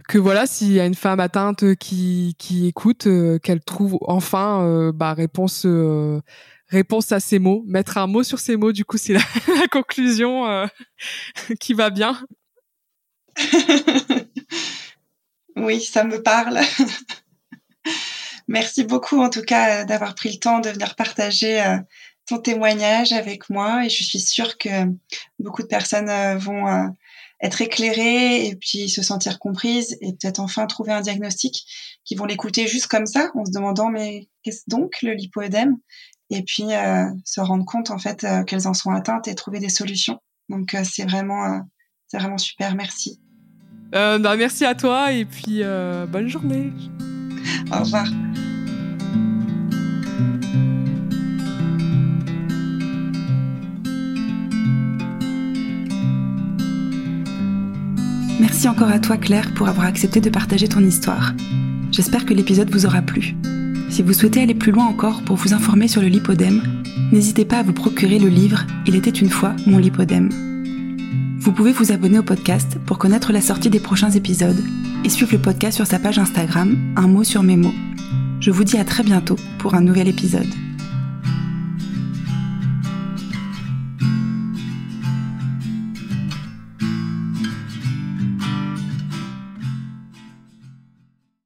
[0.06, 4.62] que voilà, s'il y a une femme atteinte qui, qui écoute, euh, qu'elle trouve enfin
[4.62, 6.20] euh, bah, réponse euh,
[6.68, 8.72] réponse à ces mots, mettre un mot sur ces mots.
[8.72, 9.20] Du coup, c'est la,
[9.70, 10.68] conclusion
[11.60, 12.18] qui va bien.
[15.56, 16.60] oui, ça me parle.
[18.48, 21.62] Merci beaucoup en tout cas d'avoir pris le temps de venir partager
[22.26, 24.86] ton témoignage avec moi et je suis sûre que
[25.40, 26.94] beaucoup de personnes vont
[27.40, 31.66] être éclairées et puis se sentir comprises et peut-être enfin trouver un diagnostic
[32.04, 35.76] qui vont l'écouter juste comme ça en se demandant mais qu'est-ce donc le lipoédème?
[36.30, 39.58] Et puis euh, se rendre compte en fait euh, qu'elles en sont atteintes et trouver
[39.58, 40.18] des solutions.
[40.48, 41.62] Donc euh, c'est vraiment
[42.08, 43.20] c'est vraiment super, merci.
[43.92, 45.62] Bah, merci à toi et puis
[46.08, 46.72] bonne journée.
[47.72, 48.06] Au revoir.
[58.38, 61.32] Merci encore à toi Claire pour avoir accepté de partager ton histoire.
[61.90, 63.34] J'espère que l'épisode vous aura plu.
[63.88, 66.62] Si vous souhaitez aller plus loin encore pour vous informer sur le lipodème,
[67.12, 70.28] n'hésitez pas à vous procurer le livre Il était une fois mon lipodème.
[71.38, 74.62] Vous pouvez vous abonner au podcast pour connaître la sortie des prochains épisodes
[75.04, 77.74] et suivre le podcast sur sa page Instagram, un mot sur mes mots.
[78.40, 80.65] Je vous dis à très bientôt pour un nouvel épisode.